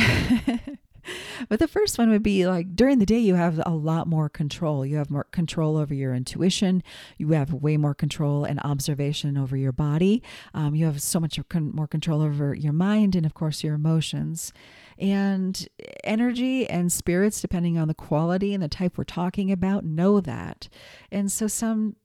but 1.49 1.59
the 1.59 1.67
first 1.67 1.97
one 1.97 2.09
would 2.09 2.23
be 2.23 2.47
like 2.47 2.73
during 2.73 2.99
the 2.99 3.05
day, 3.05 3.19
you 3.19 3.35
have 3.35 3.61
a 3.65 3.71
lot 3.71 4.07
more 4.07 4.29
control. 4.29 4.85
You 4.85 4.95
have 4.95 5.11
more 5.11 5.25
control 5.25 5.75
over 5.75 5.93
your 5.93 6.15
intuition. 6.15 6.83
You 7.17 7.31
have 7.31 7.51
way 7.51 7.75
more 7.75 7.93
control 7.93 8.45
and 8.45 8.61
observation 8.63 9.37
over 9.37 9.57
your 9.57 9.73
body. 9.73 10.23
Um, 10.53 10.73
you 10.73 10.85
have 10.85 11.01
so 11.01 11.19
much 11.19 11.37
more 11.53 11.87
control 11.87 12.21
over 12.21 12.53
your 12.53 12.73
mind 12.73 13.13
and, 13.13 13.25
of 13.25 13.33
course, 13.33 13.61
your 13.61 13.75
emotions 13.75 14.53
and 14.97 15.67
energy 16.03 16.69
and 16.69 16.91
spirits, 16.91 17.41
depending 17.41 17.77
on 17.77 17.87
the 17.87 17.93
quality 17.93 18.53
and 18.53 18.61
the 18.61 18.67
type 18.67 18.97
we're 18.97 19.03
talking 19.03 19.51
about, 19.51 19.83
know 19.83 20.19
that. 20.19 20.69
And 21.11 21.31
so 21.31 21.47
some 21.47 21.95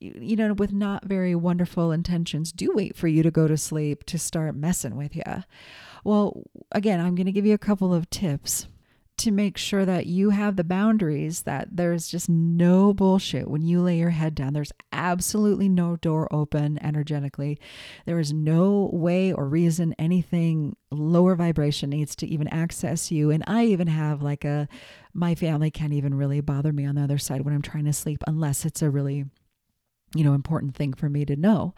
you 0.00 0.34
know, 0.34 0.54
with 0.54 0.72
not 0.72 1.04
very 1.04 1.34
wonderful 1.34 1.92
intentions, 1.92 2.52
do 2.52 2.72
wait 2.74 2.96
for 2.96 3.06
you 3.06 3.22
to 3.22 3.30
go 3.30 3.46
to 3.46 3.56
sleep 3.58 4.04
to 4.04 4.18
start 4.18 4.56
messing 4.56 4.96
with 4.96 5.14
you. 5.14 5.22
Well, 6.04 6.42
again, 6.72 7.00
I'm 7.00 7.14
going 7.14 7.26
to 7.26 7.32
give 7.32 7.44
you 7.44 7.52
a 7.52 7.58
couple 7.58 7.92
of 7.92 8.08
tips 8.08 8.66
to 9.20 9.30
make 9.30 9.56
sure 9.56 9.84
that 9.84 10.06
you 10.06 10.30
have 10.30 10.56
the 10.56 10.64
boundaries 10.64 11.42
that 11.42 11.68
there's 11.70 12.08
just 12.08 12.28
no 12.28 12.92
bullshit 12.94 13.48
when 13.48 13.62
you 13.62 13.82
lay 13.82 13.98
your 13.98 14.10
head 14.10 14.34
down. 14.34 14.52
There's 14.52 14.72
absolutely 14.92 15.68
no 15.68 15.96
door 15.96 16.26
open 16.32 16.78
energetically. 16.82 17.58
There 18.06 18.18
is 18.18 18.32
no 18.32 18.90
way 18.92 19.32
or 19.32 19.46
reason 19.46 19.94
anything 19.98 20.76
lower 20.90 21.34
vibration 21.34 21.90
needs 21.90 22.16
to 22.16 22.26
even 22.26 22.48
access 22.48 23.10
you. 23.10 23.30
And 23.30 23.44
I 23.46 23.66
even 23.66 23.88
have 23.88 24.22
like 24.22 24.44
a, 24.44 24.68
my 25.12 25.34
family 25.34 25.70
can't 25.70 25.92
even 25.92 26.14
really 26.14 26.40
bother 26.40 26.72
me 26.72 26.86
on 26.86 26.94
the 26.94 27.02
other 27.02 27.18
side 27.18 27.42
when 27.42 27.54
I'm 27.54 27.62
trying 27.62 27.84
to 27.84 27.92
sleep 27.92 28.22
unless 28.26 28.64
it's 28.64 28.82
a 28.82 28.90
really, 28.90 29.26
you 30.14 30.24
know, 30.24 30.32
important 30.32 30.74
thing 30.74 30.94
for 30.94 31.08
me 31.08 31.24
to 31.26 31.36
know. 31.36 31.74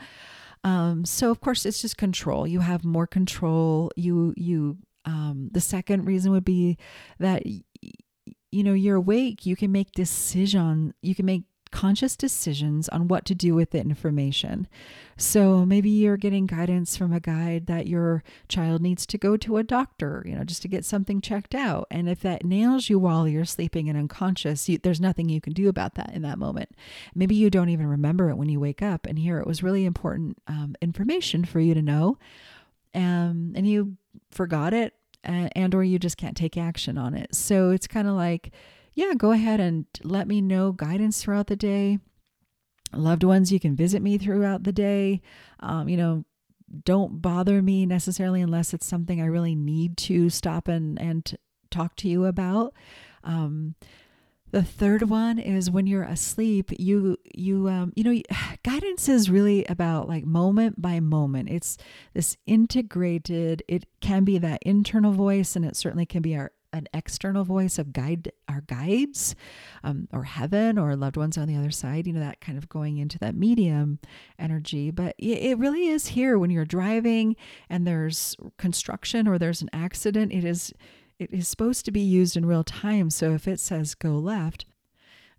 Um, 0.65 1.05
so 1.05 1.31
of 1.31 1.41
course 1.41 1.67
it's 1.67 1.83
just 1.83 1.97
control. 1.97 2.47
You 2.47 2.61
have 2.61 2.85
more 2.85 3.07
control. 3.07 3.91
You 3.97 4.33
you 4.37 4.79
um, 5.05 5.49
the 5.53 5.61
second 5.61 6.05
reason 6.05 6.33
would 6.33 6.45
be 6.45 6.79
that 7.19 7.43
you 7.47 8.63
know 8.63 8.75
you're 8.75 8.97
awake. 8.97 9.47
You 9.47 9.57
can 9.57 9.73
make 9.73 9.93
decision. 9.93 10.95
You 11.03 11.15
can 11.15 11.27
make 11.27 11.45
conscious 11.73 12.17
decisions 12.17 12.89
on 12.91 13.09
what 13.09 13.25
to 13.25 13.35
do 13.35 13.55
with 13.55 13.71
the 13.71 13.81
information. 13.81 14.69
So 15.17 15.65
maybe 15.65 15.89
you're 15.89 16.19
getting 16.19 16.47
guidance 16.47 16.97
from 16.97 17.13
a 17.13 17.21
guide 17.21 17.67
that 17.67 17.87
your 17.87 18.23
child 18.47 18.83
needs 18.83 19.07
to 19.07 19.19
go 19.19 19.37
to 19.39 19.57
a 19.57 19.63
doctor, 19.63 20.23
you 20.27 20.35
know, 20.35 20.45
just 20.45 20.63
to 20.63 20.69
get 20.69 20.85
something 20.85 21.21
checked 21.23 21.55
out. 21.55 21.87
And 21.91 22.09
if 22.09 22.21
that 22.21 22.45
nails 22.45 22.91
you 22.91 22.99
while 22.99 23.27
you're 23.27 23.47
sleeping 23.47 23.89
and 23.89 23.99
unconscious, 23.99 24.69
you, 24.69 24.79
there's 24.79 25.01
nothing 25.01 25.31
you 25.31 25.41
can 25.41 25.55
do 25.55 25.69
about 25.69 25.95
that 25.95 26.13
in 26.13 26.23
that 26.23 26.39
moment. 26.39 26.71
Maybe 27.15 27.35
you 27.35 27.49
don't 27.49 27.71
even 27.71 27.87
remember 27.87 28.29
it 28.29 28.37
when 28.37 28.51
you 28.51 28.61
wake 28.61 28.83
up. 28.83 29.07
And 29.07 29.19
here 29.19 29.39
it 29.39 29.47
was 29.47 29.63
really 29.63 29.87
important 29.87 30.37
um, 30.47 30.77
information 30.83 31.45
for 31.47 31.59
you 31.59 31.73
to 31.73 31.83
know 31.83 32.19
um, 32.95 33.53
and 33.55 33.67
you 33.67 33.97
forgot 34.33 34.75
it 34.75 34.95
and, 35.25 35.75
or 35.75 35.85
you 35.85 35.99
just 35.99 36.17
can't 36.17 36.37
take 36.37 36.57
action 36.57 36.99
on 36.99 37.15
it. 37.15 37.35
So 37.35 37.71
it's 37.71 37.87
kind 37.87 38.09
of 38.09 38.15
like 38.15 38.53
yeah 38.95 39.15
go 39.17 39.33
ahead 39.33 39.61
and 39.61 39.87
let 40.03 40.29
me 40.29 40.41
know 40.41 40.73
guidance 40.73 41.23
throughout 41.23 41.47
the 41.47 41.57
day. 41.57 41.99
Loved 42.93 43.25
ones 43.25 43.53
you 43.53 43.61
can 43.61 43.75
visit 43.75 44.03
me 44.03 44.19
throughout 44.19 44.65
the 44.65 44.73
day. 44.73 45.23
Um, 45.61 45.89
you 45.89 45.97
know 45.97 46.25
don't 46.85 47.21
bother 47.21 47.61
me 47.61 47.85
necessarily 47.87 48.41
unless 48.41 48.73
it's 48.73 48.87
something 48.87 49.21
I 49.21 49.27
really 49.27 49.55
need 49.55 49.97
to 49.99 50.31
stop 50.31 50.69
and, 50.69 51.01
and 51.01 51.37
talk 51.71 51.97
to 51.97 52.09
you 52.09 52.25
about. 52.25 52.75
Um, 53.25 53.75
the 54.53 54.63
third 54.63 55.03
one 55.09 55.39
is 55.39 55.71
when 55.71 55.87
you're 55.87 56.03
asleep, 56.03 56.71
you 56.79 57.17
you 57.35 57.69
um, 57.69 57.93
you 57.97 58.05
know 58.05 58.23
guidance 58.63 59.09
is 59.09 59.31
really 59.31 59.65
about 59.65 60.09
like 60.09 60.25
moment 60.25 60.81
by 60.81 61.01
moment. 61.01 61.49
It's 61.51 61.79
this 62.13 62.37
integrated. 62.47 63.63
It 63.67 63.87
can 64.01 64.25
be 64.25 64.39
that 64.39 64.63
internal 64.63 65.13
voice, 65.13 65.57
and 65.57 65.65
it 65.65 65.75
certainly 65.75 66.07
can 66.07 66.23
be 66.23 66.37
our 66.37 66.53
an 66.75 66.89
external 66.95 67.45
voice 67.45 67.79
of 67.79 67.93
guide 67.93 68.33
our 68.49 68.63
guides 68.63 69.35
um, 69.85 70.09
or 70.11 70.25
heaven 70.25 70.79
or 70.79 70.97
loved 70.97 71.19
ones 71.19 71.37
on 71.37 71.47
the 71.47 71.55
other 71.55 71.71
side 71.71 72.07
you 72.07 72.15
know 72.15 72.21
that 72.21 72.41
kind 72.41 72.57
of 72.57 72.67
going 72.71 72.97
into 72.97 73.19
that 73.19 73.35
medium 73.35 73.99
energy 74.39 74.91
but 74.91 75.15
it 75.19 75.59
really 75.59 75.89
is 75.89 76.07
here 76.07 76.39
when 76.39 76.49
you're 76.49 76.65
driving 76.65 77.37
and 77.69 77.87
there's 77.87 78.37
construction 78.57 79.29
or 79.29 79.39
there's 79.39 79.61
an 79.61 79.69
accident 79.75 80.33
it 80.33 80.47
is 80.47 80.73
it 81.23 81.33
is 81.33 81.49
supposed 81.49 81.85
to 81.85 81.93
be 81.93 82.01
used 82.01 82.37
in 82.37 82.47
real 82.47 82.65
time. 82.65 83.11
So 83.11 83.33
if 83.35 83.47
it 83.47 83.61
says 83.61 83.95
go 83.95 84.19
left, 84.19 84.67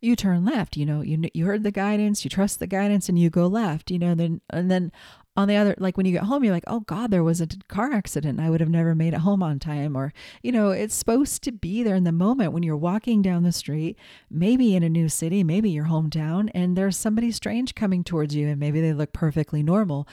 you 0.01 0.15
turn 0.15 0.43
left. 0.45 0.77
You 0.77 0.85
know, 0.85 1.01
you 1.01 1.29
you 1.33 1.45
heard 1.45 1.63
the 1.63 1.71
guidance, 1.71 2.23
you 2.23 2.29
trust 2.29 2.59
the 2.59 2.67
guidance, 2.67 3.09
and 3.09 3.17
you 3.17 3.29
go 3.29 3.47
left. 3.47 3.91
You 3.91 3.99
know, 3.99 4.15
then 4.15 4.41
and 4.49 4.69
then 4.69 4.91
on 5.35 5.47
the 5.47 5.55
other 5.55 5.73
like 5.79 5.97
when 5.97 6.05
you 6.05 6.11
get 6.11 6.23
home 6.23 6.43
you're 6.43 6.53
like 6.53 6.63
oh 6.67 6.81
god 6.81 7.09
there 7.09 7.23
was 7.23 7.41
a 7.41 7.47
car 7.67 7.91
accident 7.91 8.39
i 8.39 8.49
would 8.49 8.59
have 8.59 8.69
never 8.69 8.93
made 8.93 9.13
it 9.13 9.21
home 9.21 9.41
on 9.41 9.57
time 9.57 9.95
or 9.95 10.13
you 10.43 10.51
know 10.51 10.69
it's 10.69 10.93
supposed 10.93 11.41
to 11.41 11.51
be 11.51 11.81
there 11.81 11.95
in 11.95 12.03
the 12.03 12.11
moment 12.11 12.53
when 12.53 12.61
you're 12.61 12.77
walking 12.77 13.21
down 13.21 13.41
the 13.41 13.51
street 13.51 13.97
maybe 14.29 14.75
in 14.75 14.83
a 14.83 14.89
new 14.89 15.09
city 15.09 15.43
maybe 15.43 15.69
your 15.69 15.85
hometown 15.85 16.51
and 16.53 16.75
there's 16.75 16.97
somebody 16.97 17.31
strange 17.31 17.73
coming 17.73 18.03
towards 18.03 18.35
you 18.35 18.47
and 18.47 18.59
maybe 18.59 18.79
they 18.79 18.93
look 18.93 19.11
perfectly 19.11 19.63
normal 19.63 20.07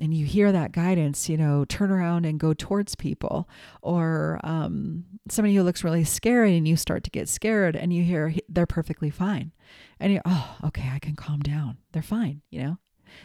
and 0.00 0.14
you 0.14 0.26
hear 0.26 0.52
that 0.52 0.72
guidance 0.72 1.28
you 1.28 1.36
know 1.36 1.64
turn 1.64 1.90
around 1.90 2.24
and 2.24 2.40
go 2.40 2.52
towards 2.52 2.94
people 2.94 3.48
or 3.82 4.40
um, 4.44 5.04
somebody 5.28 5.54
who 5.54 5.62
looks 5.62 5.84
really 5.84 6.04
scary 6.04 6.56
and 6.56 6.66
you 6.66 6.76
start 6.76 7.04
to 7.04 7.10
get 7.10 7.28
scared 7.28 7.76
and 7.76 7.92
you 7.92 8.02
hear 8.02 8.34
they're 8.48 8.66
perfectly 8.66 9.10
fine 9.10 9.52
and 10.00 10.12
you 10.12 10.20
oh 10.24 10.56
okay 10.64 10.90
i 10.92 10.98
can 10.98 11.14
calm 11.16 11.40
down 11.40 11.78
they're 11.92 12.02
fine 12.02 12.42
you 12.50 12.60
know 12.60 12.78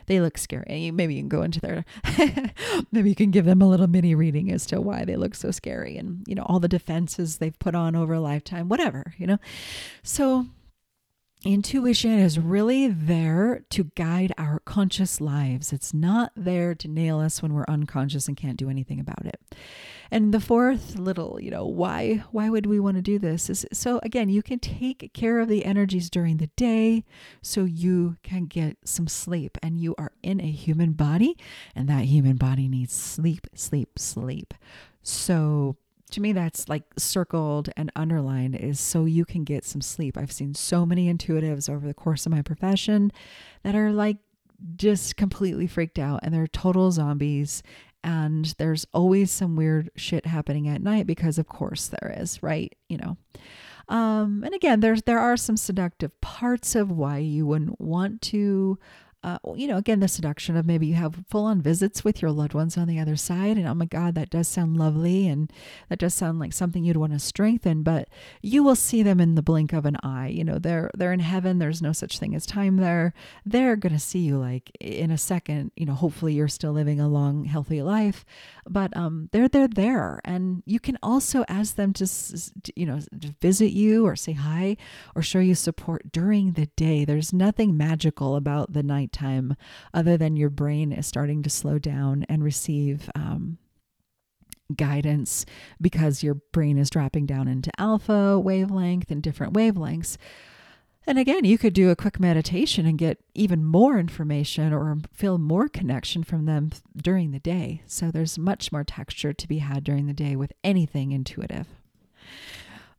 they 0.05 0.21
look 0.21 0.37
scary. 0.37 0.91
Maybe 0.91 1.15
you 1.15 1.21
can 1.21 1.29
go 1.29 1.41
into 1.41 1.59
their, 1.59 1.85
maybe 2.91 3.09
you 3.09 3.15
can 3.15 3.31
give 3.31 3.45
them 3.45 3.61
a 3.61 3.67
little 3.67 3.87
mini 3.87 4.15
reading 4.15 4.51
as 4.51 4.65
to 4.67 4.81
why 4.81 5.05
they 5.05 5.15
look 5.15 5.35
so 5.35 5.51
scary 5.51 5.97
and, 5.97 6.23
you 6.27 6.35
know, 6.35 6.43
all 6.43 6.59
the 6.59 6.67
defenses 6.67 7.37
they've 7.37 7.57
put 7.59 7.75
on 7.75 7.95
over 7.95 8.13
a 8.13 8.19
lifetime, 8.19 8.69
whatever, 8.69 9.13
you 9.17 9.27
know. 9.27 9.37
So 10.03 10.47
Intuition 11.43 12.19
is 12.19 12.37
really 12.37 12.87
there 12.87 13.63
to 13.71 13.85
guide 13.95 14.31
our 14.37 14.59
conscious 14.59 15.19
lives. 15.19 15.73
It's 15.73 15.91
not 15.91 16.31
there 16.35 16.75
to 16.75 16.87
nail 16.87 17.19
us 17.19 17.41
when 17.41 17.53
we're 17.53 17.65
unconscious 17.67 18.27
and 18.27 18.37
can't 18.37 18.57
do 18.57 18.69
anything 18.69 18.99
about 18.99 19.25
it. 19.25 19.39
And 20.11 20.35
the 20.35 20.39
fourth 20.39 20.99
little, 20.99 21.39
you 21.41 21.49
know, 21.49 21.65
why 21.65 22.23
why 22.31 22.49
would 22.49 22.67
we 22.67 22.79
want 22.79 22.97
to 22.97 23.01
do 23.01 23.17
this 23.17 23.49
is 23.49 23.65
so 23.73 23.99
again, 24.03 24.29
you 24.29 24.43
can 24.43 24.59
take 24.59 25.13
care 25.13 25.39
of 25.39 25.47
the 25.47 25.65
energies 25.65 26.11
during 26.11 26.37
the 26.37 26.51
day 26.55 27.05
so 27.41 27.63
you 27.63 28.17
can 28.21 28.45
get 28.45 28.77
some 28.85 29.07
sleep 29.07 29.57
and 29.63 29.79
you 29.79 29.95
are 29.97 30.11
in 30.21 30.39
a 30.39 30.51
human 30.51 30.91
body 30.91 31.37
and 31.75 31.89
that 31.89 32.05
human 32.05 32.35
body 32.35 32.67
needs 32.67 32.93
sleep, 32.93 33.47
sleep, 33.55 33.97
sleep. 33.97 34.53
So 35.01 35.77
to 36.11 36.21
me 36.21 36.33
that's 36.33 36.69
like 36.69 36.83
circled 36.97 37.69
and 37.75 37.91
underlined 37.95 38.55
is 38.55 38.79
so 38.79 39.05
you 39.05 39.25
can 39.25 39.43
get 39.43 39.65
some 39.65 39.81
sleep. 39.81 40.17
I've 40.17 40.31
seen 40.31 40.53
so 40.53 40.85
many 40.85 41.11
intuitives 41.11 41.69
over 41.69 41.87
the 41.87 41.93
course 41.93 42.25
of 42.25 42.31
my 42.31 42.41
profession 42.41 43.11
that 43.63 43.75
are 43.75 43.91
like 43.91 44.17
just 44.75 45.17
completely 45.17 45.67
freaked 45.67 45.97
out 45.97 46.19
and 46.23 46.33
they're 46.33 46.47
total 46.47 46.91
zombies 46.91 47.63
and 48.03 48.53
there's 48.57 48.85
always 48.93 49.31
some 49.31 49.55
weird 49.55 49.89
shit 49.95 50.25
happening 50.25 50.67
at 50.67 50.81
night 50.81 51.05
because 51.05 51.37
of 51.37 51.47
course 51.47 51.87
there 51.87 52.15
is, 52.17 52.41
right? 52.41 52.75
You 52.89 52.97
know. 52.97 53.17
Um, 53.87 54.43
and 54.45 54.53
again, 54.53 54.79
there's 54.79 55.01
there 55.03 55.19
are 55.19 55.37
some 55.37 55.57
seductive 55.57 56.19
parts 56.21 56.75
of 56.75 56.91
why 56.91 57.17
you 57.17 57.45
wouldn't 57.45 57.79
want 57.79 58.21
to 58.23 58.79
uh, 59.23 59.37
you 59.55 59.67
know, 59.67 59.77
again, 59.77 59.99
the 59.99 60.07
seduction 60.07 60.57
of 60.57 60.65
maybe 60.65 60.87
you 60.87 60.95
have 60.95 61.23
full 61.29 61.45
on 61.45 61.61
visits 61.61 62.03
with 62.03 62.21
your 62.21 62.31
loved 62.31 62.55
ones 62.55 62.75
on 62.75 62.87
the 62.87 62.99
other 62.99 63.15
side. 63.15 63.55
And 63.55 63.67
oh 63.67 63.73
my 63.75 63.85
God, 63.85 64.15
that 64.15 64.31
does 64.31 64.47
sound 64.47 64.77
lovely. 64.77 65.27
And 65.27 65.51
that 65.89 65.99
does 65.99 66.15
sound 66.15 66.39
like 66.39 66.53
something 66.53 66.83
you'd 66.83 66.97
want 66.97 67.13
to 67.13 67.19
strengthen, 67.19 67.83
but 67.83 68.09
you 68.41 68.63
will 68.63 68.75
see 68.75 69.03
them 69.03 69.19
in 69.19 69.35
the 69.35 69.43
blink 69.43 69.73
of 69.73 69.85
an 69.85 69.97
eye. 70.01 70.29
You 70.29 70.43
know, 70.43 70.57
they're, 70.57 70.89
they're 70.95 71.13
in 71.13 71.19
heaven. 71.19 71.59
There's 71.59 71.83
no 71.83 71.93
such 71.93 72.17
thing 72.17 72.33
as 72.33 72.47
time 72.47 72.77
there. 72.77 73.13
They're 73.45 73.75
going 73.75 73.93
to 73.93 73.99
see 73.99 74.19
you 74.19 74.39
like 74.39 74.71
in 74.79 75.11
a 75.11 75.19
second. 75.19 75.71
You 75.75 75.85
know, 75.85 75.93
hopefully 75.93 76.33
you're 76.33 76.47
still 76.47 76.71
living 76.71 76.99
a 76.99 77.07
long, 77.07 77.45
healthy 77.45 77.83
life, 77.83 78.25
but 78.67 78.95
um, 78.97 79.29
they're, 79.31 79.47
they're 79.47 79.67
there. 79.67 80.19
And 80.25 80.63
you 80.65 80.79
can 80.79 80.97
also 81.03 81.45
ask 81.47 81.75
them 81.75 81.93
to, 81.93 82.09
you 82.75 82.87
know, 82.87 82.99
visit 83.39 83.71
you 83.71 84.07
or 84.07 84.15
say 84.15 84.33
hi 84.33 84.77
or 85.15 85.21
show 85.21 85.39
you 85.39 85.53
support 85.53 86.11
during 86.11 86.53
the 86.53 86.65
day. 86.75 87.05
There's 87.05 87.31
nothing 87.31 87.77
magical 87.77 88.35
about 88.35 88.73
the 88.73 88.81
night 88.81 89.10
nighttime, 89.11 89.55
other 89.93 90.17
than 90.17 90.35
your 90.35 90.49
brain 90.49 90.91
is 90.91 91.07
starting 91.07 91.43
to 91.43 91.49
slow 91.49 91.79
down 91.79 92.25
and 92.29 92.43
receive 92.43 93.09
um, 93.15 93.57
guidance 94.75 95.45
because 95.79 96.23
your 96.23 96.35
brain 96.35 96.77
is 96.77 96.89
dropping 96.89 97.25
down 97.25 97.47
into 97.47 97.71
alpha 97.77 98.39
wavelength 98.39 99.11
and 99.11 99.21
different 99.21 99.53
wavelengths. 99.53 100.17
And 101.07 101.17
again, 101.17 101.45
you 101.45 101.57
could 101.57 101.73
do 101.73 101.89
a 101.89 101.95
quick 101.95 102.19
meditation 102.19 102.85
and 102.85 102.97
get 102.97 103.17
even 103.33 103.65
more 103.65 103.97
information 103.97 104.71
or 104.71 104.97
feel 105.11 105.39
more 105.39 105.67
connection 105.67 106.23
from 106.23 106.45
them 106.45 106.69
during 106.95 107.31
the 107.31 107.39
day. 107.39 107.81
So 107.87 108.11
there's 108.11 108.37
much 108.37 108.71
more 108.71 108.83
texture 108.83 109.33
to 109.33 109.47
be 109.47 109.57
had 109.57 109.83
during 109.83 110.05
the 110.05 110.13
day 110.13 110.35
with 110.35 110.53
anything 110.63 111.11
intuitive. 111.11 111.67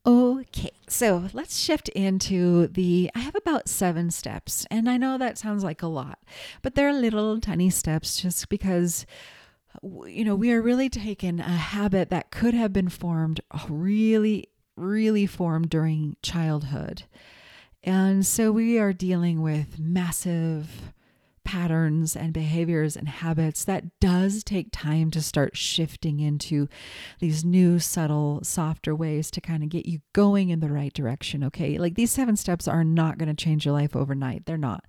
Okay, 0.04 0.72
so 0.88 1.28
let's 1.32 1.56
shift 1.56 1.88
into 1.90 2.66
the. 2.66 3.08
I 3.14 3.20
have 3.20 3.36
about 3.36 3.68
seven 3.68 4.10
steps, 4.10 4.66
and 4.68 4.90
I 4.90 4.96
know 4.96 5.16
that 5.16 5.38
sounds 5.38 5.62
like 5.62 5.80
a 5.80 5.86
lot, 5.86 6.18
but 6.60 6.74
they're 6.74 6.92
little 6.92 7.38
tiny 7.40 7.70
steps 7.70 8.20
just 8.20 8.48
because, 8.48 9.06
you 9.82 10.24
know, 10.24 10.34
we 10.34 10.50
are 10.50 10.60
really 10.60 10.88
taking 10.88 11.38
a 11.38 11.44
habit 11.44 12.10
that 12.10 12.32
could 12.32 12.52
have 12.52 12.72
been 12.72 12.88
formed, 12.88 13.40
uh, 13.52 13.64
really, 13.68 14.48
really 14.76 15.26
formed 15.26 15.70
during 15.70 16.16
childhood. 16.20 17.04
And 17.84 18.26
so 18.26 18.50
we 18.50 18.78
are 18.80 18.92
dealing 18.92 19.40
with 19.40 19.78
massive 19.78 20.92
patterns 21.44 22.16
and 22.16 22.32
behaviors 22.32 22.96
and 22.96 23.08
habits 23.08 23.64
that 23.64 23.84
does 24.00 24.42
take 24.44 24.68
time 24.72 25.10
to 25.10 25.20
start 25.20 25.56
shifting 25.56 26.20
into 26.20 26.68
these 27.20 27.44
new 27.44 27.78
subtle 27.78 28.40
softer 28.42 28.94
ways 28.94 29.30
to 29.30 29.40
kind 29.40 29.62
of 29.62 29.68
get 29.68 29.86
you 29.86 30.00
going 30.12 30.48
in 30.50 30.60
the 30.60 30.70
right 30.70 30.92
direction 30.92 31.44
okay? 31.44 31.78
Like 31.78 31.94
these 31.94 32.10
seven 32.10 32.36
steps 32.36 32.68
are 32.68 32.84
not 32.84 33.18
going 33.18 33.34
to 33.34 33.44
change 33.44 33.64
your 33.64 33.74
life 33.74 33.96
overnight. 33.96 34.46
They're 34.46 34.56
not. 34.56 34.84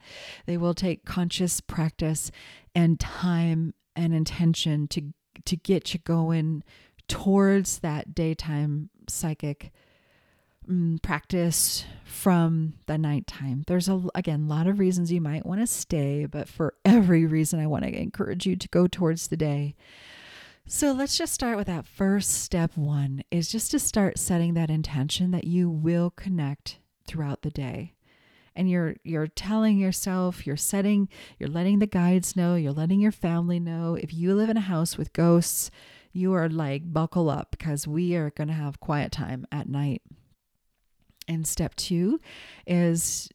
They 0.46 0.58
will 0.58 0.74
take 0.74 1.06
conscious 1.06 1.62
practice 1.62 2.32
and 2.76 3.00
time 3.00 3.74
and 3.96 4.14
intention 4.14 4.88
to 4.90 5.14
to 5.46 5.56
get 5.56 5.94
you 5.94 6.00
going 6.00 6.64
towards 7.08 7.80
that 7.80 8.14
daytime 8.14 8.90
psychic 9.10 9.72
um, 10.70 11.00
practice 11.02 11.86
from 12.06 12.74
the 12.86 12.98
nighttime. 12.98 13.64
There's 13.68 13.90
a 13.90 14.02
again 14.16 14.46
a 14.46 14.50
lot 14.50 14.68
of 14.68 14.80
reasons 14.80 15.12
you 15.12 15.22
might 15.22 15.46
want 15.46 15.62
to 15.62 15.68
stay, 15.68 16.26
but 16.26 16.48
for 16.48 16.76
every 16.86 17.26
reason 17.26 17.60
I 17.60 17.68
want 17.68 17.84
to 17.84 18.02
encourage 18.02 18.46
you 18.46 18.56
to 18.56 18.68
go 18.70 18.88
towards 18.88 19.28
the 19.28 19.38
day. 19.38 19.76
So 20.66 20.94
let's 20.94 21.18
just 21.18 21.34
start 21.34 21.58
with 21.58 21.68
that 21.68 21.86
first 21.86 22.32
step 22.32 22.78
1 22.78 23.24
is 23.32 23.52
just 23.52 23.72
to 23.72 23.80
start 23.80 24.18
setting 24.18 24.54
that 24.54 24.70
intention 24.70 25.32
that 25.32 25.44
you 25.44 25.70
will 25.70 26.10
connect 26.12 26.80
throughout 27.06 27.42
the 27.42 27.50
day. 27.50 27.94
And 28.56 28.70
you're 28.70 28.96
you're 29.04 29.28
telling 29.28 29.78
yourself, 29.78 30.48
you're 30.48 30.56
setting, 30.56 31.10
you're 31.38 31.50
letting 31.50 31.80
the 31.80 31.88
guides 31.88 32.36
know, 32.36 32.56
you're 32.56 32.72
letting 32.72 33.02
your 33.02 33.12
family 33.12 33.60
know. 33.60 33.96
If 33.96 34.14
you 34.14 34.36
live 34.36 34.50
in 34.50 34.58
a 34.58 34.62
house 34.62 34.98
with 34.98 35.12
ghosts, 35.12 35.72
you 36.14 36.34
are 36.34 36.48
like 36.48 36.94
buckle 36.94 37.30
up 37.30 37.52
because 37.52 37.88
we 37.88 38.16
are 38.16 38.30
going 38.30 38.48
to 38.48 38.54
have 38.54 38.80
quiet 38.80 39.12
time 39.12 39.46
at 39.52 39.68
night. 39.68 40.04
And 41.28 41.48
step 41.48 41.76
two 41.76 42.20
is 42.68 43.30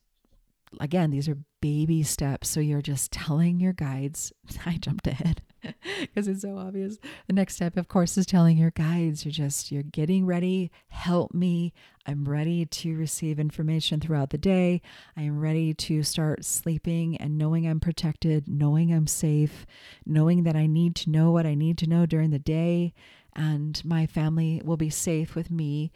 again, 0.81 1.11
these 1.11 1.29
are 1.29 1.38
baby 1.61 2.03
steps. 2.03 2.48
So 2.48 2.61
you're 2.61 2.83
just 2.83 3.12
telling 3.12 3.61
your 3.61 3.72
guides. 3.72 4.33
I 4.66 4.77
jumped 4.77 5.07
ahead 5.07 5.42
because 6.01 6.29
it's 6.29 6.42
so 6.42 6.57
obvious. 6.57 6.98
The 7.27 7.33
next 7.33 7.57
step, 7.57 7.77
of 7.77 7.88
course, 7.88 8.16
is 8.16 8.27
telling 8.27 8.57
your 8.57 8.70
guides. 8.70 9.24
You're 9.24 9.33
just, 9.33 9.72
you're 9.72 9.83
getting 9.83 10.27
ready. 10.27 10.70
Help 10.88 11.35
me. 11.35 11.72
I'm 12.07 12.29
ready 12.29 12.64
to 12.64 12.96
receive 12.96 13.38
information 13.38 14.01
throughout 14.01 14.31
the 14.31 14.38
day. 14.38 14.81
I 15.16 15.22
am 15.22 15.40
ready 15.40 15.74
to 15.74 16.03
start 16.03 16.44
sleeping 16.44 17.16
and 17.18 17.37
knowing 17.37 17.66
I'm 17.66 17.81
protected, 17.81 18.48
knowing 18.48 18.92
I'm 18.92 19.07
safe, 19.07 19.66
knowing 20.07 20.44
that 20.44 20.57
I 20.57 20.66
need 20.66 20.94
to 20.96 21.11
know 21.11 21.31
what 21.31 21.46
I 21.46 21.55
need 21.55 21.77
to 21.79 21.88
know 21.88 22.07
during 22.07 22.31
the 22.31 22.38
day. 22.38 22.94
And 23.37 23.81
my 23.85 24.07
family 24.07 24.62
will 24.64 24.79
be 24.79 24.90
safe 24.90 25.35
with 25.35 25.51
me 25.51 25.92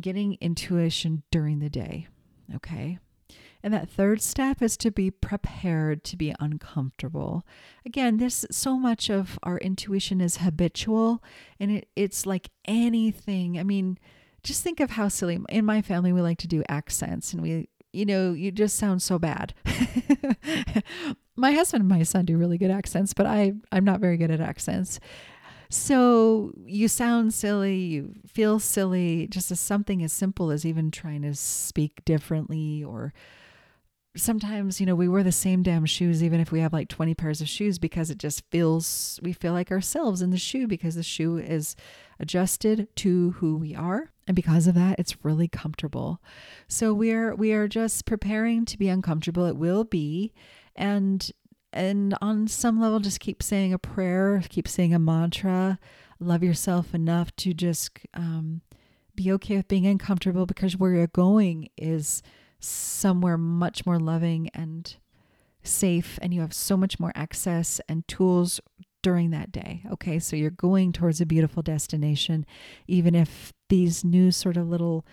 getting 0.00 0.38
intuition 0.40 1.22
during 1.30 1.60
the 1.60 1.70
day. 1.70 2.08
Okay. 2.54 2.98
And 3.62 3.74
that 3.74 3.90
third 3.90 4.22
step 4.22 4.62
is 4.62 4.76
to 4.78 4.90
be 4.90 5.10
prepared 5.10 6.02
to 6.04 6.16
be 6.16 6.34
uncomfortable. 6.40 7.44
Again, 7.84 8.16
this 8.16 8.46
so 8.50 8.78
much 8.78 9.10
of 9.10 9.38
our 9.42 9.58
intuition 9.58 10.20
is 10.20 10.38
habitual 10.38 11.22
and 11.58 11.70
it, 11.70 11.88
it's 11.94 12.24
like 12.24 12.48
anything. 12.64 13.58
I 13.58 13.62
mean, 13.62 13.98
just 14.42 14.62
think 14.62 14.80
of 14.80 14.92
how 14.92 15.08
silly 15.08 15.38
in 15.50 15.66
my 15.66 15.82
family 15.82 16.12
we 16.12 16.22
like 16.22 16.38
to 16.38 16.48
do 16.48 16.62
accents 16.68 17.32
and 17.32 17.42
we 17.42 17.68
you 17.92 18.06
know, 18.06 18.32
you 18.32 18.52
just 18.52 18.76
sound 18.76 19.02
so 19.02 19.18
bad. 19.18 19.52
my 21.36 21.52
husband 21.52 21.82
and 21.82 21.88
my 21.88 22.04
son 22.04 22.24
do 22.24 22.36
really 22.38 22.56
good 22.56 22.70
accents, 22.70 23.12
but 23.12 23.26
I 23.26 23.52
I'm 23.72 23.84
not 23.84 24.00
very 24.00 24.16
good 24.16 24.30
at 24.30 24.40
accents. 24.40 25.00
So 25.72 26.52
you 26.66 26.88
sound 26.88 27.32
silly, 27.32 27.76
you 27.76 28.14
feel 28.26 28.58
silly, 28.58 29.28
just 29.28 29.52
as 29.52 29.60
something 29.60 30.02
as 30.02 30.12
simple 30.12 30.50
as 30.50 30.66
even 30.66 30.90
trying 30.90 31.22
to 31.22 31.32
speak 31.34 32.04
differently 32.04 32.82
or 32.82 33.14
sometimes, 34.16 34.80
you 34.80 34.86
know, 34.86 34.96
we 34.96 35.06
wear 35.06 35.22
the 35.22 35.30
same 35.30 35.62
damn 35.62 35.86
shoes 35.86 36.24
even 36.24 36.40
if 36.40 36.50
we 36.50 36.58
have 36.58 36.72
like 36.72 36.88
20 36.88 37.14
pairs 37.14 37.40
of 37.40 37.48
shoes 37.48 37.78
because 37.78 38.10
it 38.10 38.18
just 38.18 38.42
feels 38.50 39.20
we 39.22 39.32
feel 39.32 39.52
like 39.52 39.70
ourselves 39.70 40.22
in 40.22 40.30
the 40.30 40.36
shoe 40.38 40.66
because 40.66 40.96
the 40.96 41.04
shoe 41.04 41.38
is 41.38 41.76
adjusted 42.18 42.88
to 42.96 43.30
who 43.32 43.56
we 43.56 43.72
are 43.72 44.10
and 44.26 44.34
because 44.34 44.66
of 44.66 44.74
that 44.74 44.98
it's 44.98 45.24
really 45.24 45.46
comfortable. 45.46 46.20
So 46.66 46.92
we're 46.92 47.32
we 47.36 47.52
are 47.52 47.68
just 47.68 48.06
preparing 48.06 48.64
to 48.64 48.76
be 48.76 48.88
uncomfortable. 48.88 49.46
It 49.46 49.56
will 49.56 49.84
be 49.84 50.32
and 50.74 51.30
and 51.72 52.16
on 52.20 52.48
some 52.48 52.80
level 52.80 53.00
just 53.00 53.20
keep 53.20 53.42
saying 53.42 53.72
a 53.72 53.78
prayer, 53.78 54.42
keep 54.48 54.66
saying 54.66 54.94
a 54.94 54.98
mantra, 54.98 55.78
love 56.18 56.42
yourself 56.42 56.94
enough 56.94 57.34
to 57.36 57.54
just 57.54 57.98
um, 58.14 58.60
be 59.14 59.32
okay 59.32 59.56
with 59.56 59.68
being 59.68 59.86
uncomfortable 59.86 60.46
because 60.46 60.76
where 60.76 60.92
you're 60.92 61.06
going 61.08 61.68
is 61.76 62.22
somewhere 62.58 63.38
much 63.38 63.86
more 63.86 63.98
loving 63.98 64.50
and 64.54 64.96
safe 65.62 66.18
and 66.22 66.32
you 66.32 66.40
have 66.40 66.54
so 66.54 66.76
much 66.76 66.98
more 66.98 67.12
access 67.14 67.80
and 67.88 68.06
tools 68.08 68.60
during 69.02 69.30
that 69.30 69.50
day. 69.50 69.82
Okay, 69.92 70.18
so 70.18 70.36
you're 70.36 70.50
going 70.50 70.92
towards 70.92 71.20
a 71.20 71.26
beautiful 71.26 71.62
destination, 71.62 72.44
even 72.86 73.14
if 73.14 73.52
these 73.68 74.04
new 74.04 74.30
sort 74.30 74.56
of 74.56 74.68
little 74.68 75.06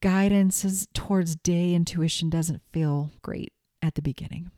guidances 0.00 0.86
towards 0.94 1.34
day 1.34 1.74
intuition 1.74 2.30
doesn't 2.30 2.62
feel 2.72 3.10
great 3.22 3.52
at 3.82 3.94
the 3.96 4.02
beginning. 4.02 4.50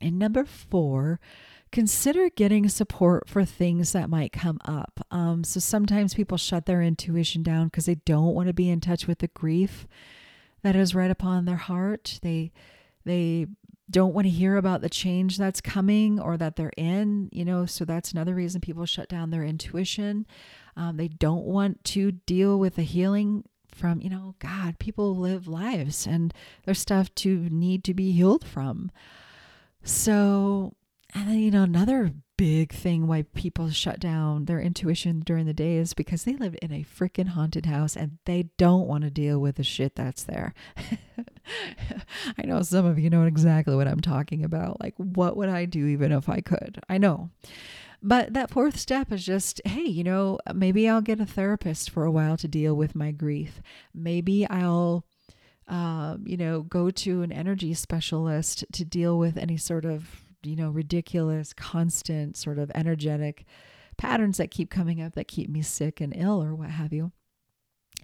And 0.00 0.18
number 0.18 0.44
four, 0.44 1.20
consider 1.72 2.30
getting 2.30 2.68
support 2.68 3.28
for 3.28 3.44
things 3.44 3.92
that 3.92 4.10
might 4.10 4.32
come 4.32 4.58
up. 4.64 5.06
Um, 5.10 5.44
so 5.44 5.60
sometimes 5.60 6.14
people 6.14 6.36
shut 6.36 6.66
their 6.66 6.82
intuition 6.82 7.42
down 7.42 7.66
because 7.66 7.86
they 7.86 7.96
don't 7.96 8.34
want 8.34 8.48
to 8.48 8.54
be 8.54 8.70
in 8.70 8.80
touch 8.80 9.06
with 9.06 9.18
the 9.18 9.28
grief 9.28 9.86
that 10.62 10.76
is 10.76 10.94
right 10.94 11.10
upon 11.10 11.44
their 11.44 11.56
heart. 11.56 12.18
They 12.22 12.52
they 13.04 13.46
don't 13.90 14.14
want 14.14 14.26
to 14.26 14.30
hear 14.30 14.56
about 14.56 14.82
the 14.82 14.88
change 14.88 15.36
that's 15.36 15.60
coming 15.60 16.20
or 16.20 16.36
that 16.36 16.54
they're 16.56 16.72
in, 16.76 17.28
you 17.32 17.44
know, 17.44 17.66
so 17.66 17.84
that's 17.84 18.12
another 18.12 18.34
reason 18.34 18.60
people 18.60 18.86
shut 18.86 19.08
down 19.08 19.30
their 19.30 19.42
intuition. 19.42 20.26
Um, 20.76 20.96
they 20.96 21.08
don't 21.08 21.44
want 21.44 21.82
to 21.86 22.12
deal 22.12 22.58
with 22.58 22.76
the 22.76 22.82
healing 22.82 23.44
from, 23.74 24.00
you 24.00 24.10
know, 24.10 24.36
God, 24.38 24.78
people 24.78 25.16
live 25.16 25.48
lives 25.48 26.06
and 26.06 26.32
there's 26.64 26.78
stuff 26.78 27.12
to 27.16 27.48
need 27.50 27.82
to 27.84 27.94
be 27.94 28.12
healed 28.12 28.46
from. 28.46 28.92
So, 29.82 30.74
and 31.14 31.28
then, 31.28 31.38
you 31.38 31.50
know, 31.50 31.62
another 31.62 32.12
big 32.36 32.72
thing 32.72 33.06
why 33.06 33.20
people 33.34 33.68
shut 33.68 34.00
down 34.00 34.46
their 34.46 34.60
intuition 34.60 35.20
during 35.20 35.44
the 35.44 35.52
day 35.52 35.76
is 35.76 35.92
because 35.92 36.24
they 36.24 36.34
live 36.36 36.56
in 36.62 36.72
a 36.72 36.84
freaking 36.84 37.28
haunted 37.28 37.66
house 37.66 37.94
and 37.94 38.16
they 38.24 38.44
don't 38.56 38.86
want 38.86 39.04
to 39.04 39.10
deal 39.10 39.38
with 39.38 39.56
the 39.56 39.62
shit 39.62 39.94
that's 39.94 40.22
there. 40.22 40.54
I 42.38 42.46
know 42.46 42.62
some 42.62 42.86
of 42.86 42.98
you 42.98 43.10
know 43.10 43.24
exactly 43.24 43.76
what 43.76 43.86
I'm 43.86 44.00
talking 44.00 44.42
about. 44.42 44.80
Like, 44.80 44.94
what 44.96 45.36
would 45.36 45.50
I 45.50 45.66
do 45.66 45.86
even 45.86 46.12
if 46.12 46.30
I 46.30 46.40
could? 46.40 46.80
I 46.88 46.96
know. 46.96 47.28
But 48.02 48.32
that 48.32 48.50
fourth 48.50 48.78
step 48.78 49.12
is 49.12 49.24
just, 49.24 49.60
hey, 49.66 49.84
you 49.84 50.02
know, 50.02 50.38
maybe 50.54 50.88
I'll 50.88 51.02
get 51.02 51.20
a 51.20 51.26
therapist 51.26 51.90
for 51.90 52.04
a 52.04 52.10
while 52.10 52.38
to 52.38 52.48
deal 52.48 52.74
with 52.74 52.94
my 52.94 53.10
grief. 53.10 53.60
Maybe 53.94 54.48
I'll 54.48 55.04
um, 55.70 56.24
you 56.26 56.36
know, 56.36 56.62
go 56.62 56.90
to 56.90 57.22
an 57.22 57.30
energy 57.30 57.72
specialist 57.74 58.64
to 58.72 58.84
deal 58.84 59.18
with 59.18 59.36
any 59.36 59.56
sort 59.56 59.84
of, 59.84 60.24
you 60.42 60.56
know, 60.56 60.68
ridiculous, 60.68 61.52
constant 61.52 62.36
sort 62.36 62.58
of 62.58 62.72
energetic 62.74 63.44
patterns 63.96 64.36
that 64.38 64.50
keep 64.50 64.68
coming 64.68 65.00
up 65.00 65.14
that 65.14 65.28
keep 65.28 65.48
me 65.48 65.62
sick 65.62 66.00
and 66.00 66.12
ill 66.16 66.42
or 66.42 66.56
what 66.56 66.70
have 66.70 66.92
you. 66.92 67.12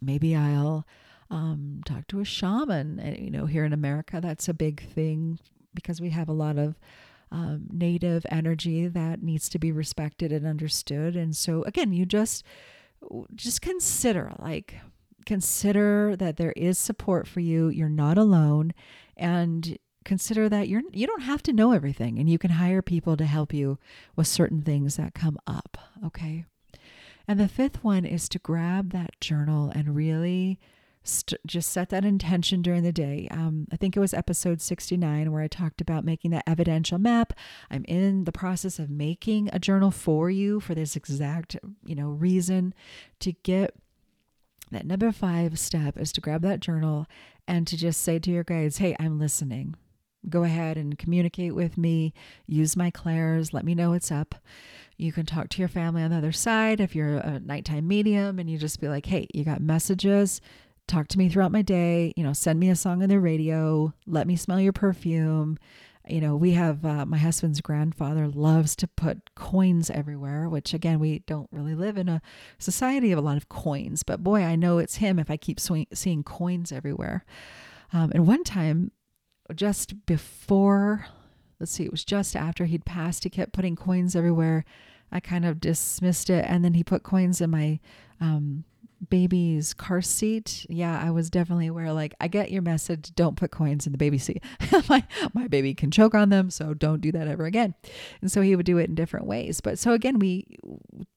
Maybe 0.00 0.37
I'll 0.37 0.87
um, 1.29 1.81
talk 1.85 2.07
to 2.09 2.20
a 2.20 2.24
shaman. 2.24 3.00
And, 3.00 3.18
you 3.18 3.31
know, 3.33 3.46
here 3.46 3.64
in 3.64 3.72
America, 3.72 4.20
that's 4.22 4.48
a 4.48 4.55
big 4.55 4.88
thing 4.88 5.40
because 5.74 6.00
we 6.00 6.11
have 6.11 6.29
a 6.29 6.33
lot 6.33 6.59
of 6.59 6.79
um, 7.33 7.66
native 7.72 8.24
energy 8.31 8.87
that 8.87 9.24
needs 9.24 9.48
to 9.48 9.59
be 9.59 9.72
respected 9.72 10.31
and 10.31 10.46
understood. 10.46 11.16
And 11.16 11.37
so, 11.37 11.64
again, 11.64 11.92
you 11.92 12.07
just 12.07 12.44
just 13.35 13.61
consider 13.61 14.33
like 14.38 14.76
consider 15.27 16.17
that 16.17 16.37
there 16.37 16.53
is 16.53 16.79
support 16.79 17.27
for 17.27 17.41
you. 17.41 17.69
You're 17.69 17.89
not 17.89 18.17
alone. 18.17 18.73
And 19.17 19.79
consider 20.05 20.49
that 20.49 20.69
you're 20.69 20.83
you 20.93 21.07
don't 21.07 21.23
have 21.23 21.43
to 21.43 21.53
know 21.53 21.73
everything 21.73 22.19
and 22.19 22.31
you 22.31 22.39
can 22.39 22.53
hire 22.53 22.81
people 22.81 23.17
to 23.17 23.25
help 23.27 23.53
you 23.53 23.77
with 24.15 24.29
certain 24.29 24.62
things 24.62 24.97
that 24.97 25.15
come 25.15 25.37
up, 25.47 25.77
okay? 26.05 26.45
And 27.29 27.41
the 27.41 27.49
fifth 27.49 27.83
one 27.83 28.05
is 28.05 28.29
to 28.31 28.39
grab 28.39 28.93
that 28.93 29.21
journal 29.21 29.71
and 29.75 29.97
really 29.97 30.61
st- 31.03 31.41
just 31.45 31.71
set 31.71 31.89
that 31.89 32.05
intention 32.05 32.62
during 32.62 32.85
the 32.85 32.93
day. 32.93 33.27
Um, 33.33 33.67
I 33.73 33.77
think 33.77 33.97
it 33.97 34.01
was 34.01 34.15
episode 34.15 34.61
69 34.61 35.33
where 35.33 35.43
I 35.43 35.49
talked 35.49 35.81
about 35.81 36.05
making 36.05 36.31
that 36.31 36.45
evidential 36.47 36.99
map. 36.99 37.33
I'm 37.69 37.85
in 37.87 38.25
the 38.25 38.33
process 38.33 38.79
of 38.79 38.89
making 38.89 39.51
a 39.53 39.59
journal 39.59 39.91
for 39.91 40.31
you 40.31 40.61
for 40.61 40.75
this 40.77 40.95
exact, 40.95 41.57
you 41.85 41.97
know, 41.97 42.11
reason 42.11 42.75
to 43.21 43.33
get 43.33 43.75
that 44.70 44.87
number 44.87 45.12
five 45.12 45.59
step 45.59 45.96
is 45.96 46.12
to 46.12 46.20
grab 46.20 46.42
that 46.42 46.61
journal 46.61 47.07
and 47.46 47.66
to 47.66 47.76
just 47.76 48.02
say 48.02 48.18
to 48.18 48.31
your 48.31 48.44
guides, 48.44 48.79
hey, 48.79 48.96
I'm 48.98 49.18
listening. 49.18 49.74
Go 50.29 50.42
ahead 50.42 50.76
and 50.76 50.98
communicate 50.98 51.55
with 51.55 51.79
me. 51.79 52.12
Use 52.46 52.76
my 52.76 52.90
clairs. 52.90 53.52
Let 53.52 53.64
me 53.64 53.74
know 53.74 53.90
what's 53.90 54.11
up. 54.11 54.35
You 54.96 55.12
can 55.12 55.26
talk 55.26 55.50
to 55.50 55.59
your 55.59 55.68
family 55.68 56.02
on 56.02 56.11
the 56.11 56.16
other 56.16 56.33
side 56.33 56.81
if 56.81 56.96
you're 56.96 57.18
a 57.18 57.38
nighttime 57.38 57.87
medium 57.87 58.38
and 58.38 58.50
you 58.50 58.59
just 58.59 58.81
be 58.81 58.88
like, 58.88 59.07
hey, 59.07 59.29
you 59.33 59.44
got 59.44 59.61
messages. 59.61 60.40
Talk 60.88 61.09
to 61.09 61.18
me 61.18 61.29
throughout 61.29 61.52
my 61.52 61.62
day. 61.62 62.12
You 62.16 62.24
know, 62.24 62.33
send 62.33 62.59
me 62.59 62.70
a 62.70 62.76
song 62.76 63.02
on 63.02 63.09
the 63.09 63.20
radio. 63.20 63.92
Let 64.07 64.26
me 64.26 64.37
smell 64.37 64.61
your 64.61 64.72
perfume 64.72 65.59
you 66.09 66.21
know, 66.21 66.37
we 66.37 66.53
have 66.53 66.85
uh, 66.85 67.05
my 67.05 67.19
husband's 67.19 67.61
grandfather 67.61 68.29
loves 68.29 68.77
to 68.77 68.87
put 68.87 69.35
coins 69.35 69.90
everywhere, 69.90 70.49
which 70.49 70.73
again, 70.73 70.99
we 71.01 71.21
don't 71.21 71.49
really 71.51 71.75
live 71.75 71.97
in 71.97 72.09
a 72.09 72.23
society 72.59 73.12
of 73.12 73.19
a 73.19 73.23
lot 73.23 73.37
of 73.37 73.49
coins, 73.49 74.03
but 74.03 74.23
boy, 74.23 74.42
I 74.42 74.57
know 74.57 74.79
it's 74.79 74.97
him 74.97 75.19
if 75.19 75.31
I 75.31 75.37
keep 75.37 75.59
swing- 75.59 75.88
seeing 75.92 76.23
coins 76.23 76.73
everywhere. 76.73 77.25
Um, 77.92 78.12
and 78.14 78.27
one 78.27 78.45
time, 78.45 78.92
just 79.55 80.07
before, 80.07 81.07
let's 81.61 81.73
see, 81.73 81.85
it 81.85 81.92
was 81.92 82.05
just 82.05 82.37
after 82.37 82.64
he'd 82.64 82.85
passed, 82.85 83.25
he 83.25 83.31
kept 83.31 83.53
putting 83.53 83.77
coins 83.77 84.16
everywhere. 84.16 84.64
I 85.11 85.21
kind 85.21 85.45
of 85.45 85.61
dismissed 85.61 86.31
it, 86.31 86.45
and 86.49 86.64
then 86.64 86.75
he 86.75 86.83
put 86.83 87.03
coins 87.03 87.40
in 87.40 87.51
my 87.51 87.79
um, 88.21 88.64
baby's 89.09 89.75
car 89.75 90.01
seat, 90.01 90.67
yeah, 90.69 91.01
I 91.03 91.11
was 91.11 91.31
definitely 91.31 91.67
aware. 91.67 91.93
Like, 91.93 92.15
I 92.21 92.29
get 92.29 92.51
your 92.51 92.63
message. 92.63 93.15
Don't 93.15 93.37
put 93.37 93.51
coins 93.51 93.87
in 93.87 93.93
the 93.93 93.99
baby 93.99 94.19
seat. 94.19 94.43
my 94.89 95.05
my 95.35 95.49
baby 95.49 95.75
can 95.75 95.91
choke 95.91 96.15
on 96.15 96.31
them, 96.31 96.51
so 96.51 96.75
don't 96.75 97.01
do 97.01 97.13
that 97.13 97.29
ever 97.29 97.45
again. 97.45 97.75
And 98.21 98.31
so 98.31 98.41
he 98.41 98.57
would 98.57 98.67
do 98.67 98.79
it 98.79 98.89
in 98.89 98.95
different 98.95 99.27
ways. 99.27 99.61
But 99.61 99.79
so 99.79 99.93
again, 99.93 100.19
we 100.19 100.59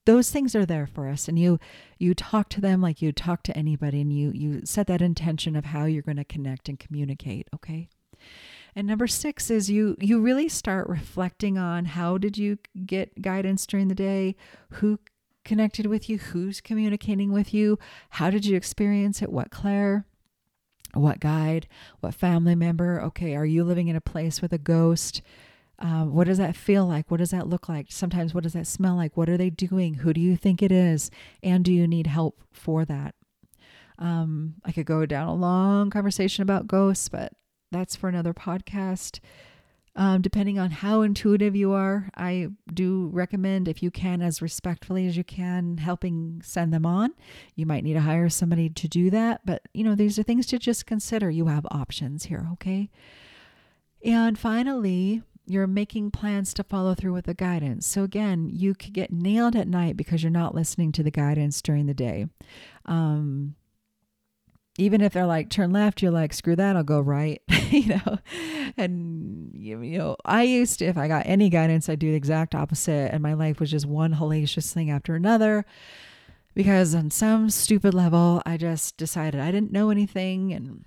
those 0.06 0.30
things 0.30 0.56
are 0.56 0.66
there 0.66 0.88
for 0.88 1.08
us, 1.08 1.28
and 1.28 1.40
you 1.40 1.60
you 1.98 2.14
talk 2.14 2.50
to 2.50 2.62
them 2.62 2.82
like 2.82 3.02
you 3.02 3.12
talk 3.12 3.44
to 3.44 3.58
anybody, 3.58 4.02
and 4.02 4.12
you 4.12 4.32
you 4.34 4.62
set 4.66 4.88
that 4.88 5.02
intention 5.02 5.56
of 5.56 5.66
how 5.66 5.86
you're 5.86 6.04
going 6.04 6.18
to 6.18 6.26
connect 6.26 6.70
and 6.70 6.80
communicate. 6.80 7.48
Okay. 7.54 7.90
And 8.76 8.88
number 8.88 9.08
six 9.08 9.50
is 9.50 9.70
you 9.70 9.96
you 10.00 10.22
really 10.22 10.48
start 10.48 10.88
reflecting 10.88 11.58
on 11.58 11.86
how 11.86 12.18
did 12.18 12.38
you 12.38 12.60
get 12.86 13.22
guidance 13.22 13.66
during 13.66 13.88
the 13.88 13.96
day, 13.96 14.36
who 14.74 15.00
connected 15.50 15.88
with 15.88 16.08
you? 16.08 16.20
Who's 16.20 16.62
communicating 16.62 17.32
with 17.32 17.56
you? 17.56 17.80
How 18.12 18.30
did 18.30 18.46
you 18.46 18.56
experience 18.56 19.24
it? 19.24 19.32
What 19.32 19.50
clair? 19.50 20.06
What 20.94 21.20
guide? 21.20 21.68
What 22.02 22.14
family 22.14 22.54
member? 22.54 23.02
Okay, 23.02 23.36
are 23.36 23.48
you 23.48 23.64
living 23.64 23.88
in 23.88 23.96
a 23.96 24.02
place 24.02 24.44
with 24.44 24.54
a 24.54 24.60
ghost? 24.60 25.24
Um, 25.80 26.14
what 26.14 26.28
does 26.28 26.38
that 26.38 26.56
feel 26.56 26.86
like? 26.86 27.10
What 27.10 27.18
does 27.18 27.32
that 27.32 27.48
look 27.48 27.68
like? 27.68 27.88
Sometimes, 27.90 28.32
what 28.32 28.44
does 28.44 28.54
that 28.54 28.68
smell 28.68 28.96
like? 28.96 29.18
What 29.18 29.28
are 29.28 29.38
they 29.38 29.50
doing? 29.50 29.96
Who 29.96 30.14
do 30.14 30.22
you 30.22 30.38
think 30.38 30.62
it 30.62 30.72
is? 30.72 31.10
And 31.42 31.66
do 31.66 31.74
you 31.74 31.88
need 31.88 32.06
help 32.06 32.44
for 32.52 32.86
that? 32.86 33.16
Um, 33.98 34.54
I 34.64 34.72
could 34.72 34.86
go 34.86 35.08
down 35.08 35.30
a 35.30 35.34
long 35.34 35.90
conversation 35.90 36.44
about 36.44 36.68
ghosts, 36.68 37.10
but 37.10 37.34
that's 37.72 37.96
for 37.96 38.08
another 38.08 38.36
podcast. 38.36 39.20
Um, 39.96 40.22
depending 40.22 40.60
on 40.60 40.72
how 40.72 41.02
intuitive 41.02 41.56
you 41.56 41.74
are, 41.74 42.10
I 42.16 42.50
do 42.74 43.10
recommend, 43.12 43.68
if 43.68 43.84
you 43.84 43.92
can, 43.92 44.22
as 44.22 44.42
respectfully 44.42 45.08
as 45.08 45.18
you 45.18 45.24
can, 45.24 45.78
helping 45.78 46.42
send 46.44 46.74
them 46.74 46.86
on. 46.86 47.14
You 47.56 47.66
might 47.66 47.84
need 47.84 47.96
to 47.96 48.02
hire 48.02 48.30
somebody 48.30 48.70
to 48.70 48.88
do 48.88 49.10
that, 49.10 49.42
but 49.46 49.64
you 49.74 49.84
know, 49.84 49.96
these 49.96 50.18
are 50.18 50.24
things 50.24 50.46
to 50.48 50.60
just 50.60 50.86
consider. 50.86 51.30
You 51.30 51.48
have 51.48 51.66
options 51.72 52.26
here, 52.26 52.48
okay? 52.54 52.90
And 54.06 54.40
finally, 54.40 55.24
you're 55.46 55.68
making 55.68 56.12
plans 56.12 56.54
to 56.54 56.64
follow 56.64 56.94
through 56.94 57.14
with 57.14 57.26
the 57.26 57.34
guidance. 57.34 57.88
So, 57.88 58.04
again, 58.04 58.50
you 58.52 58.76
could 58.76 58.94
get 58.94 59.12
nailed 59.12 59.56
at 59.56 59.68
night 59.68 59.98
because 59.98 60.22
you're 60.22 60.32
not 60.32 60.56
listening 60.56 60.92
to 60.94 61.04
the 61.04 61.12
guidance 61.12 61.62
during 61.62 61.88
the 61.88 61.94
day. 61.94 62.28
Um, 62.86 63.56
even 64.80 65.02
if 65.02 65.14
they're 65.14 65.26
like 65.26 65.50
turn 65.50 65.72
left 65.72 66.02
you're 66.02 66.12
like 66.12 66.34
screw 66.34 66.56
that 66.56 66.76
i'll 66.76 66.84
go 66.84 67.00
right 67.00 67.42
you 67.70 67.88
know? 67.88 68.18
And 68.78 69.52
you, 69.54 69.78
know 69.78 70.16
i 70.26 70.44
used 70.44 70.80
to 70.80 70.86
if 70.86 70.98
i 70.98 71.08
got 71.08 71.26
any 71.26 71.50
guidance 71.50 71.90
i'd 71.90 72.00
do 72.00 72.12
the 72.12 72.18
exact 72.18 72.56
opposite 72.56 73.14
and 73.14 73.22
my 73.22 73.34
life 73.34 73.60
was 73.60 73.72
just 73.72 73.86
one 73.86 74.16
hellacious 74.16 74.74
thing 74.74 74.90
after 74.90 75.16
another 75.16 75.66
because 76.56 76.96
on 76.96 77.12
some 77.12 77.50
stupid 77.50 77.94
level 77.94 78.42
i 78.46 78.58
just 78.58 78.98
decided 78.98 79.40
i 79.40 79.52
didn't 79.52 79.72
know 79.72 79.90
anything 79.90 80.54
and 80.54 80.86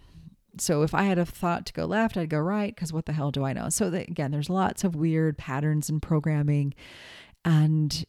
so 0.59 0.83
if 0.83 0.95
i 0.95 1.03
had 1.03 1.19
a 1.19 1.27
thought 1.27 1.67
to 1.67 1.73
go 1.73 1.85
left 1.85 2.17
i'd 2.17 2.31
go 2.31 2.39
right 2.39 2.75
because 2.75 2.93
what 2.93 3.07
the 3.07 3.13
hell 3.13 3.31
do 3.31 3.45
i 3.45 3.53
know? 3.53 3.69
So 3.69 3.91
that, 3.91 4.09
again 4.09 4.31
there's 4.31 4.51
lots 4.51 4.85
of 4.85 4.97
weird 4.97 5.39
patterns 5.39 5.89
in 5.89 6.01
programming 6.01 6.75
and 7.45 8.05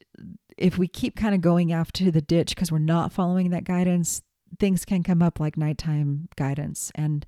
if 0.57 0.77
we 0.77 0.87
keep 0.87 1.15
kind 1.15 1.33
of 1.33 1.41
going 1.41 1.71
after 1.73 2.11
the 2.11 2.21
ditch 2.21 2.49
because 2.49 2.71
we're 2.71 2.79
not 2.79 3.11
following 3.11 3.49
that 3.49 3.63
guidance 3.63 4.21
things 4.59 4.85
can 4.85 5.03
come 5.03 5.21
up 5.21 5.39
like 5.39 5.57
nighttime 5.57 6.29
guidance 6.35 6.91
and 6.95 7.25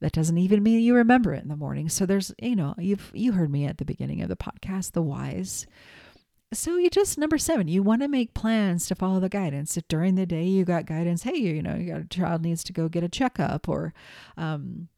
that 0.00 0.12
doesn't 0.12 0.38
even 0.38 0.62
mean 0.62 0.80
you 0.80 0.94
remember 0.94 1.32
it 1.32 1.42
in 1.42 1.48
the 1.48 1.56
morning. 1.56 1.88
So 1.88 2.04
there's 2.04 2.32
you 2.40 2.56
know 2.56 2.74
you've 2.78 3.10
you 3.14 3.32
heard 3.32 3.50
me 3.50 3.64
at 3.64 3.78
the 3.78 3.84
beginning 3.84 4.20
of 4.20 4.28
the 4.28 4.36
podcast 4.36 4.92
the 4.92 5.02
whys. 5.02 5.66
So 6.52 6.76
you 6.76 6.90
just 6.90 7.16
number 7.16 7.38
seven 7.38 7.68
you 7.68 7.82
want 7.82 8.02
to 8.02 8.08
make 8.08 8.34
plans 8.34 8.86
to 8.88 8.94
follow 8.94 9.18
the 9.18 9.28
guidance. 9.28 9.76
If 9.76 9.88
during 9.88 10.14
the 10.14 10.26
day 10.26 10.44
you 10.44 10.64
got 10.64 10.86
guidance 10.86 11.22
hey 11.22 11.36
you 11.36 11.62
know 11.62 11.76
your 11.76 12.04
child 12.10 12.42
needs 12.42 12.62
to 12.64 12.72
go 12.72 12.88
get 12.88 13.04
a 13.04 13.08
checkup 13.08 13.68
or 13.68 13.94
um, 14.36 14.88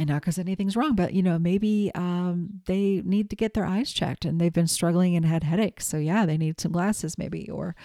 and 0.00 0.08
not 0.08 0.22
because 0.22 0.38
anything's 0.38 0.76
wrong, 0.76 0.94
but 0.94 1.12
you 1.12 1.22
know, 1.22 1.38
maybe 1.38 1.90
um, 1.94 2.48
they 2.64 3.02
need 3.04 3.28
to 3.28 3.36
get 3.36 3.52
their 3.52 3.66
eyes 3.66 3.92
checked 3.92 4.24
and 4.24 4.40
they've 4.40 4.50
been 4.50 4.66
struggling 4.66 5.14
and 5.14 5.26
had 5.26 5.44
headaches. 5.44 5.86
So, 5.86 5.98
yeah, 5.98 6.24
they 6.24 6.38
need 6.38 6.58
some 6.58 6.72
glasses, 6.72 7.18
maybe, 7.18 7.50
or 7.50 7.76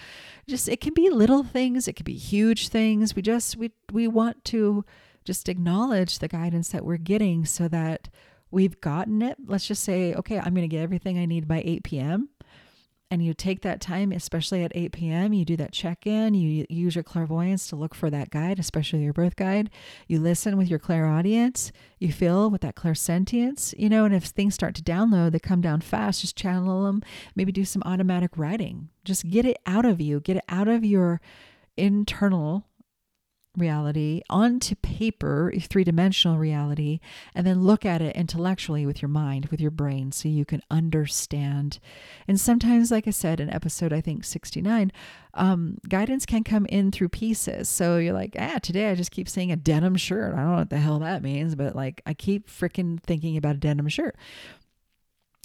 just 0.48 0.66
it 0.66 0.80
can 0.80 0.94
be 0.94 1.10
little 1.10 1.42
things, 1.44 1.86
it 1.86 1.92
can 1.92 2.04
be 2.04 2.16
huge 2.16 2.68
things. 2.68 3.14
We 3.14 3.20
just, 3.20 3.58
we, 3.58 3.70
we 3.92 4.08
want 4.08 4.46
to 4.46 4.82
just 5.26 5.46
acknowledge 5.46 6.18
the 6.18 6.28
guidance 6.28 6.70
that 6.70 6.86
we're 6.86 6.96
getting 6.96 7.44
so 7.44 7.68
that 7.68 8.08
we've 8.50 8.80
gotten 8.80 9.20
it. 9.20 9.36
Let's 9.46 9.66
just 9.66 9.82
say, 9.82 10.14
okay, 10.14 10.38
I'm 10.38 10.54
going 10.54 10.62
to 10.62 10.74
get 10.74 10.82
everything 10.82 11.18
I 11.18 11.26
need 11.26 11.46
by 11.46 11.62
8 11.66 11.84
p.m 11.84 12.30
and 13.10 13.24
you 13.24 13.34
take 13.34 13.62
that 13.62 13.80
time, 13.80 14.10
especially 14.10 14.64
at 14.64 14.72
8 14.74 14.92
p.m., 14.92 15.32
you 15.32 15.44
do 15.44 15.56
that 15.56 15.72
check 15.72 16.06
in, 16.06 16.34
you 16.34 16.66
use 16.68 16.96
your 16.96 17.04
clairvoyance 17.04 17.68
to 17.68 17.76
look 17.76 17.94
for 17.94 18.10
that 18.10 18.30
guide, 18.30 18.58
especially 18.58 19.04
your 19.04 19.12
birth 19.12 19.36
guide. 19.36 19.70
You 20.08 20.18
listen 20.18 20.56
with 20.56 20.68
your 20.68 20.80
clairaudience, 20.80 21.70
you 22.00 22.12
feel 22.12 22.50
with 22.50 22.62
that 22.62 22.74
clairsentience, 22.74 23.74
you 23.78 23.88
know, 23.88 24.04
and 24.04 24.14
if 24.14 24.24
things 24.24 24.54
start 24.54 24.74
to 24.76 24.82
download, 24.82 25.32
they 25.32 25.38
come 25.38 25.60
down 25.60 25.80
fast, 25.82 26.22
just 26.22 26.36
channel 26.36 26.84
them, 26.84 27.02
maybe 27.36 27.52
do 27.52 27.64
some 27.64 27.82
automatic 27.86 28.32
writing. 28.36 28.88
Just 29.04 29.28
get 29.30 29.44
it 29.44 29.58
out 29.66 29.84
of 29.84 30.00
you, 30.00 30.20
get 30.20 30.38
it 30.38 30.44
out 30.48 30.66
of 30.66 30.84
your 30.84 31.20
internal 31.76 32.66
reality 33.56 34.22
onto 34.28 34.74
paper, 34.76 35.52
three 35.60 35.84
dimensional 35.84 36.38
reality, 36.38 37.00
and 37.34 37.46
then 37.46 37.62
look 37.62 37.84
at 37.84 38.02
it 38.02 38.14
intellectually 38.16 38.86
with 38.86 39.02
your 39.02 39.08
mind, 39.08 39.46
with 39.46 39.60
your 39.60 39.70
brain, 39.70 40.12
so 40.12 40.28
you 40.28 40.44
can 40.44 40.62
understand. 40.70 41.78
And 42.28 42.40
sometimes, 42.40 42.90
like 42.90 43.06
I 43.06 43.10
said 43.10 43.40
in 43.40 43.50
episode, 43.50 43.92
I 43.92 44.00
think 44.00 44.24
69, 44.24 44.92
um, 45.34 45.78
guidance 45.88 46.26
can 46.26 46.44
come 46.44 46.66
in 46.66 46.90
through 46.90 47.10
pieces. 47.10 47.68
So 47.68 47.98
you're 47.98 48.14
like, 48.14 48.36
ah, 48.38 48.58
today 48.62 48.90
I 48.90 48.94
just 48.94 49.10
keep 49.10 49.28
seeing 49.28 49.52
a 49.52 49.56
denim 49.56 49.96
shirt. 49.96 50.34
I 50.34 50.38
don't 50.38 50.50
know 50.52 50.58
what 50.58 50.70
the 50.70 50.78
hell 50.78 50.98
that 51.00 51.22
means, 51.22 51.54
but 51.54 51.76
like 51.76 52.02
I 52.06 52.14
keep 52.14 52.48
freaking 52.48 53.00
thinking 53.02 53.36
about 53.36 53.56
a 53.56 53.58
denim 53.58 53.88
shirt 53.88 54.16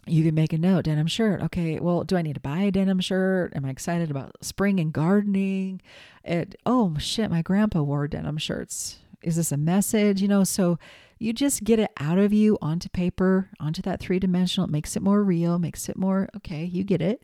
you 0.08 0.24
can 0.24 0.34
make 0.34 0.54
a 0.54 0.58
note 0.58 0.86
denim 0.86 1.08
shirt. 1.08 1.42
Okay 1.42 1.80
well 1.80 2.04
do 2.04 2.18
i 2.18 2.22
need 2.22 2.34
to 2.34 2.40
buy 2.40 2.62
a 2.62 2.72
denim 2.72 3.00
shirt? 3.00 3.54
Am 3.56 3.66
i 3.66 3.70
excited 3.70 4.10
about 4.10 4.36
spring 4.44 4.80
and 4.80 4.92
gardening? 4.92 5.82
It 6.24 6.56
oh 6.66 6.98
shit 6.98 7.30
my 7.30 7.42
grandpa 7.42 7.82
wore 7.82 8.08
denim 8.08 8.38
shirts. 8.38 9.00
Is 9.22 9.36
this 9.36 9.52
a 9.52 9.58
message? 9.58 10.22
You 10.22 10.28
know 10.28 10.44
so 10.44 10.80
you 11.20 11.34
just 11.34 11.64
get 11.64 11.78
it 11.78 11.92
out 11.98 12.18
of 12.18 12.34
you 12.34 12.58
onto 12.62 12.90
paper 12.90 13.50
onto 13.60 13.82
that 13.84 14.00
three 14.00 14.20
dimensional 14.20 14.68
it 14.68 14.72
makes 14.72 14.96
it 14.96 15.04
more 15.04 15.24
real 15.24 15.60
makes 15.60 15.88
it 15.88 15.98
more 15.98 16.30
okay 16.36 16.64
you 16.64 16.84
get 16.84 17.02
it. 17.02 17.24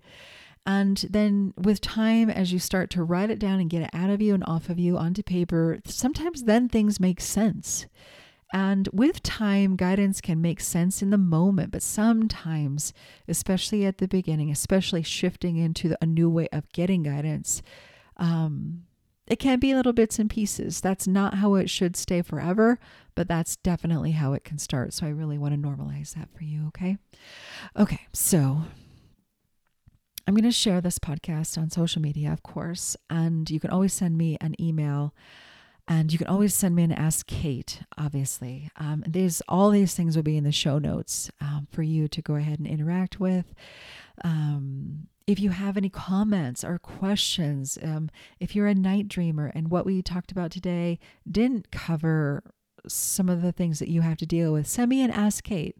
And 0.66 0.98
then 1.10 1.54
with 1.58 1.80
time 1.80 2.30
as 2.30 2.52
you 2.52 2.60
start 2.60 2.90
to 2.92 3.04
write 3.04 3.32
it 3.32 3.40
down 3.40 3.62
and 3.62 3.70
get 3.70 3.84
it 3.84 3.90
out 3.94 4.10
of 4.10 4.22
you 4.22 4.34
and 4.34 4.44
off 4.44 4.70
of 4.70 4.78
you 4.78 4.98
onto 4.98 5.24
paper 5.24 5.80
sometimes 5.86 6.44
then 6.44 6.70
things 6.70 7.00
make 7.00 7.22
sense 7.22 7.88
and 8.54 8.88
with 8.94 9.24
time, 9.24 9.76
guidance 9.76 10.22
can 10.22 10.42
make 10.42 10.62
sense 10.62 11.02
in 11.02 11.10
the 11.10 11.18
moment, 11.18 11.72
but 11.72 11.82
sometimes, 11.82 12.94
especially 13.28 13.86
at 13.86 13.98
the 13.98 14.08
beginning, 14.08 14.50
especially 14.50 15.04
shifting 15.04 15.58
into 15.58 15.96
a 16.02 16.06
new 16.06 16.30
way 16.30 16.48
of 16.54 16.72
getting 16.72 17.04
guidance, 17.04 17.62
um, 18.16 18.84
it 19.28 19.40
can 19.40 19.60
be 19.60 19.76
little 19.76 19.92
bits 19.92 20.18
and 20.20 20.30
pieces. 20.30 20.80
That's 20.80 21.08
not 21.08 21.36
how 21.36 21.56
it 21.56 21.70
should 21.70 21.98
stay 21.98 22.22
forever, 22.22 22.80
but 23.16 23.28
that's 23.28 23.58
definitely 23.58 24.12
how 24.12 24.32
it 24.32 24.46
can 24.46 24.58
start. 24.58 24.94
So 24.94 25.06
I 25.06 25.10
really 25.10 25.38
want 25.38 25.54
to 25.54 25.60
normalize 25.60 26.14
that 26.14 26.30
for 26.34 26.46
you, 26.46 26.68
okay? 26.68 26.98
Okay, 27.78 28.08
so 28.14 28.62
I'm 30.26 30.34
going 30.34 30.44
to 30.44 30.52
share 30.52 30.80
this 30.80 31.00
podcast 31.00 31.58
on 31.58 31.70
social 31.70 32.02
media, 32.02 32.32
of 32.32 32.44
course, 32.44 32.96
and 33.10 33.50
you 33.50 33.60
can 33.60 33.70
always 33.70 33.94
send 33.94 34.18
me 34.18 34.38
an 34.40 34.56
email 34.62 35.14
and 35.88 36.12
you 36.12 36.18
can 36.18 36.28
always 36.28 36.54
send 36.54 36.76
me 36.76 36.84
an 36.84 36.92
Ask 36.92 37.28
Kate, 37.28 37.82
obviously. 37.98 38.70
Um, 38.76 39.04
these 39.08 39.42
all 39.48 39.70
these 39.70 39.94
things 39.94 40.16
will 40.16 40.24
be 40.24 40.38
in 40.38 40.44
the 40.44 40.52
show 40.52 40.80
notes 40.80 41.32
um, 41.40 41.68
for 41.72 41.82
you 41.82 42.08
to 42.10 42.22
go 42.22 42.36
ahead 42.36 42.60
and 42.60 42.68
interact 42.68 43.20
with. 43.20 43.54
Um, 44.24 45.08
if 45.28 45.40
you 45.40 45.52
have 45.52 45.78
any 45.78 45.90
comments 45.90 46.64
or 46.64 46.80
questions, 46.80 47.78
um, 47.84 48.10
if 48.40 48.56
you're 48.56 48.68
a 48.68 48.76
night 48.76 49.08
dreamer 49.08 49.52
and 49.54 49.70
what 49.70 49.86
we 49.86 50.02
talked 50.02 50.32
about 50.32 50.52
today 50.52 51.00
didn't 51.30 51.72
cover 51.72 52.44
some 52.88 53.28
of 53.28 53.42
the 53.42 53.52
things 53.52 53.80
that 53.80 53.90
you 53.90 54.02
have 54.02 54.18
to 54.18 54.26
deal 54.26 54.54
with, 54.54 54.68
send 54.68 54.90
me 54.90 55.02
an 55.02 55.12
Ask 55.12 55.44
Kate. 55.44 55.78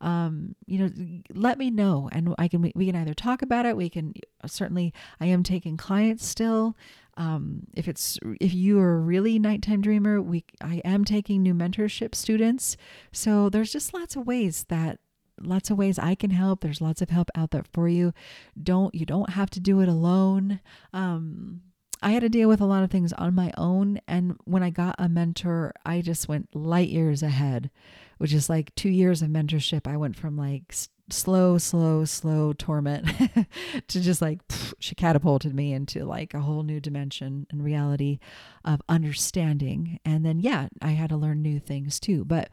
Um, 0.00 0.54
you 0.66 0.78
know, 0.78 1.22
let 1.34 1.58
me 1.58 1.70
know, 1.70 2.08
and 2.12 2.34
I 2.38 2.46
can 2.46 2.62
we 2.62 2.86
can 2.86 2.94
either 2.94 3.14
talk 3.14 3.42
about 3.42 3.66
it. 3.66 3.76
We 3.76 3.90
can 3.90 4.14
certainly. 4.46 4.92
I 5.20 5.26
am 5.26 5.42
taking 5.42 5.76
clients 5.76 6.24
still. 6.24 6.76
Um, 7.18 7.64
if 7.74 7.88
it's 7.88 8.16
if 8.40 8.54
you 8.54 8.78
are 8.78 8.94
a 8.94 9.00
really 9.00 9.38
nighttime 9.40 9.82
dreamer, 9.82 10.22
we 10.22 10.44
I 10.62 10.80
am 10.84 11.04
taking 11.04 11.42
new 11.42 11.52
mentorship 11.52 12.14
students. 12.14 12.76
So 13.12 13.50
there's 13.50 13.72
just 13.72 13.92
lots 13.92 14.14
of 14.14 14.26
ways 14.26 14.64
that 14.68 15.00
lots 15.40 15.68
of 15.70 15.76
ways 15.76 15.98
I 15.98 16.14
can 16.14 16.30
help. 16.30 16.60
There's 16.60 16.80
lots 16.80 17.02
of 17.02 17.10
help 17.10 17.28
out 17.34 17.50
there 17.50 17.64
for 17.72 17.88
you. 17.88 18.12
Don't 18.60 18.94
you 18.94 19.04
don't 19.04 19.30
have 19.30 19.50
to 19.50 19.60
do 19.60 19.80
it 19.80 19.88
alone. 19.88 20.60
Um, 20.92 21.62
I 22.00 22.12
had 22.12 22.20
to 22.20 22.28
deal 22.28 22.48
with 22.48 22.60
a 22.60 22.66
lot 22.66 22.84
of 22.84 22.92
things 22.92 23.12
on 23.14 23.34
my 23.34 23.52
own, 23.58 24.00
and 24.06 24.36
when 24.44 24.62
I 24.62 24.70
got 24.70 24.94
a 25.00 25.08
mentor, 25.08 25.74
I 25.84 26.00
just 26.00 26.28
went 26.28 26.54
light 26.54 26.88
years 26.88 27.24
ahead, 27.24 27.70
which 28.18 28.32
is 28.32 28.48
like 28.48 28.72
two 28.76 28.90
years 28.90 29.20
of 29.20 29.30
mentorship. 29.30 29.88
I 29.88 29.96
went 29.96 30.14
from 30.14 30.36
like 30.36 30.72
slow, 31.10 31.58
slow, 31.58 32.04
slow 32.04 32.52
torment 32.52 33.06
to 33.88 34.00
just 34.00 34.20
like 34.20 34.46
pff, 34.48 34.74
she 34.78 34.94
catapulted 34.94 35.54
me 35.54 35.72
into 35.72 36.04
like 36.04 36.34
a 36.34 36.40
whole 36.40 36.62
new 36.62 36.80
dimension 36.80 37.46
and 37.50 37.64
reality 37.64 38.18
of 38.64 38.82
understanding. 38.88 39.98
And 40.04 40.24
then, 40.24 40.40
yeah, 40.40 40.68
I 40.82 40.90
had 40.90 41.10
to 41.10 41.16
learn 41.16 41.42
new 41.42 41.58
things 41.58 41.98
too. 41.98 42.24
But 42.24 42.50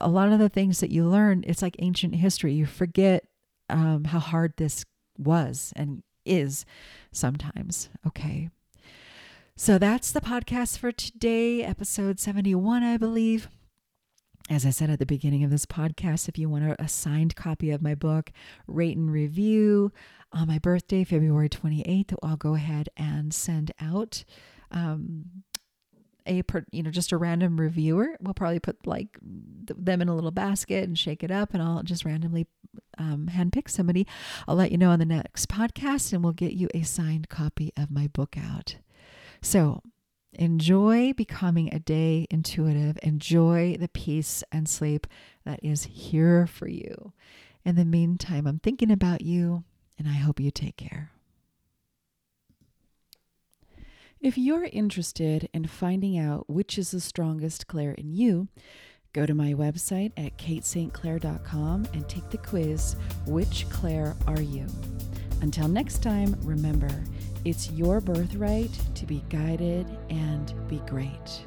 a 0.00 0.08
lot 0.08 0.32
of 0.32 0.38
the 0.38 0.48
things 0.48 0.80
that 0.80 0.90
you 0.90 1.06
learn, 1.06 1.44
it's 1.46 1.62
like 1.62 1.76
ancient 1.78 2.14
history. 2.14 2.52
You 2.52 2.66
forget 2.66 3.24
um, 3.68 4.04
how 4.04 4.18
hard 4.18 4.54
this 4.56 4.84
was 5.16 5.72
and 5.76 6.02
is 6.24 6.64
sometimes. 7.12 7.88
Okay. 8.06 8.50
So 9.56 9.76
that's 9.78 10.12
the 10.12 10.20
podcast 10.20 10.78
for 10.78 10.92
today, 10.92 11.64
episode 11.64 12.20
71, 12.20 12.84
I 12.84 12.96
believe. 12.96 13.48
As 14.48 14.64
I 14.64 14.70
said 14.70 14.88
at 14.88 14.98
the 14.98 15.06
beginning 15.06 15.44
of 15.44 15.50
this 15.50 15.66
podcast, 15.66 16.28
if 16.28 16.38
you 16.38 16.48
want 16.48 16.74
a 16.78 16.88
signed 16.88 17.36
copy 17.36 17.70
of 17.70 17.82
my 17.82 17.94
book, 17.94 18.32
rate 18.66 18.96
and 18.96 19.12
review 19.12 19.92
on 20.32 20.48
my 20.48 20.58
birthday, 20.58 21.04
February 21.04 21.50
28th, 21.50 22.14
I'll 22.22 22.36
go 22.36 22.54
ahead 22.54 22.88
and 22.96 23.34
send 23.34 23.72
out 23.78 24.24
um, 24.70 25.44
a 26.26 26.42
you 26.70 26.82
know 26.82 26.90
just 26.90 27.12
a 27.12 27.18
random 27.18 27.60
reviewer. 27.60 28.16
We'll 28.20 28.34
probably 28.34 28.60
put 28.60 28.86
like 28.86 29.18
them 29.22 30.00
in 30.00 30.08
a 30.08 30.14
little 30.14 30.30
basket 30.30 30.84
and 30.84 30.98
shake 30.98 31.22
it 31.22 31.30
up, 31.30 31.52
and 31.52 31.62
I'll 31.62 31.82
just 31.82 32.06
randomly 32.06 32.46
um, 32.96 33.28
handpick 33.30 33.68
somebody. 33.68 34.06
I'll 34.46 34.56
let 34.56 34.72
you 34.72 34.78
know 34.78 34.90
on 34.90 34.98
the 34.98 35.04
next 35.04 35.48
podcast, 35.48 36.12
and 36.12 36.24
we'll 36.24 36.32
get 36.32 36.52
you 36.52 36.68
a 36.72 36.82
signed 36.82 37.28
copy 37.28 37.72
of 37.76 37.90
my 37.90 38.06
book 38.06 38.36
out. 38.38 38.76
So 39.42 39.82
Enjoy 40.38 41.12
becoming 41.12 41.74
a 41.74 41.80
day 41.80 42.28
intuitive. 42.30 42.96
Enjoy 43.02 43.76
the 43.76 43.88
peace 43.88 44.44
and 44.52 44.68
sleep 44.68 45.08
that 45.44 45.58
is 45.64 45.82
here 45.82 46.46
for 46.46 46.68
you. 46.68 47.12
In 47.64 47.74
the 47.74 47.84
meantime, 47.84 48.46
I'm 48.46 48.60
thinking 48.60 48.92
about 48.92 49.20
you 49.20 49.64
and 49.98 50.06
I 50.06 50.12
hope 50.12 50.38
you 50.38 50.52
take 50.52 50.76
care. 50.76 51.10
If 54.20 54.38
you're 54.38 54.68
interested 54.72 55.48
in 55.52 55.66
finding 55.66 56.16
out 56.16 56.48
which 56.48 56.78
is 56.78 56.92
the 56.92 57.00
strongest 57.00 57.66
clair 57.66 57.90
in 57.92 58.12
you, 58.14 58.46
go 59.12 59.26
to 59.26 59.34
my 59.34 59.54
website 59.54 60.12
at 60.16 60.38
katestclair.com 60.38 61.88
and 61.92 62.08
take 62.08 62.30
the 62.30 62.38
quiz 62.38 62.94
Which 63.26 63.68
Clair 63.70 64.14
Are 64.28 64.40
You? 64.40 64.66
Until 65.40 65.68
next 65.68 66.02
time, 66.02 66.36
remember, 66.42 66.90
it's 67.48 67.70
your 67.70 67.98
birthright 67.98 68.70
to 68.94 69.06
be 69.06 69.24
guided 69.30 69.86
and 70.10 70.52
be 70.68 70.82
great. 70.86 71.46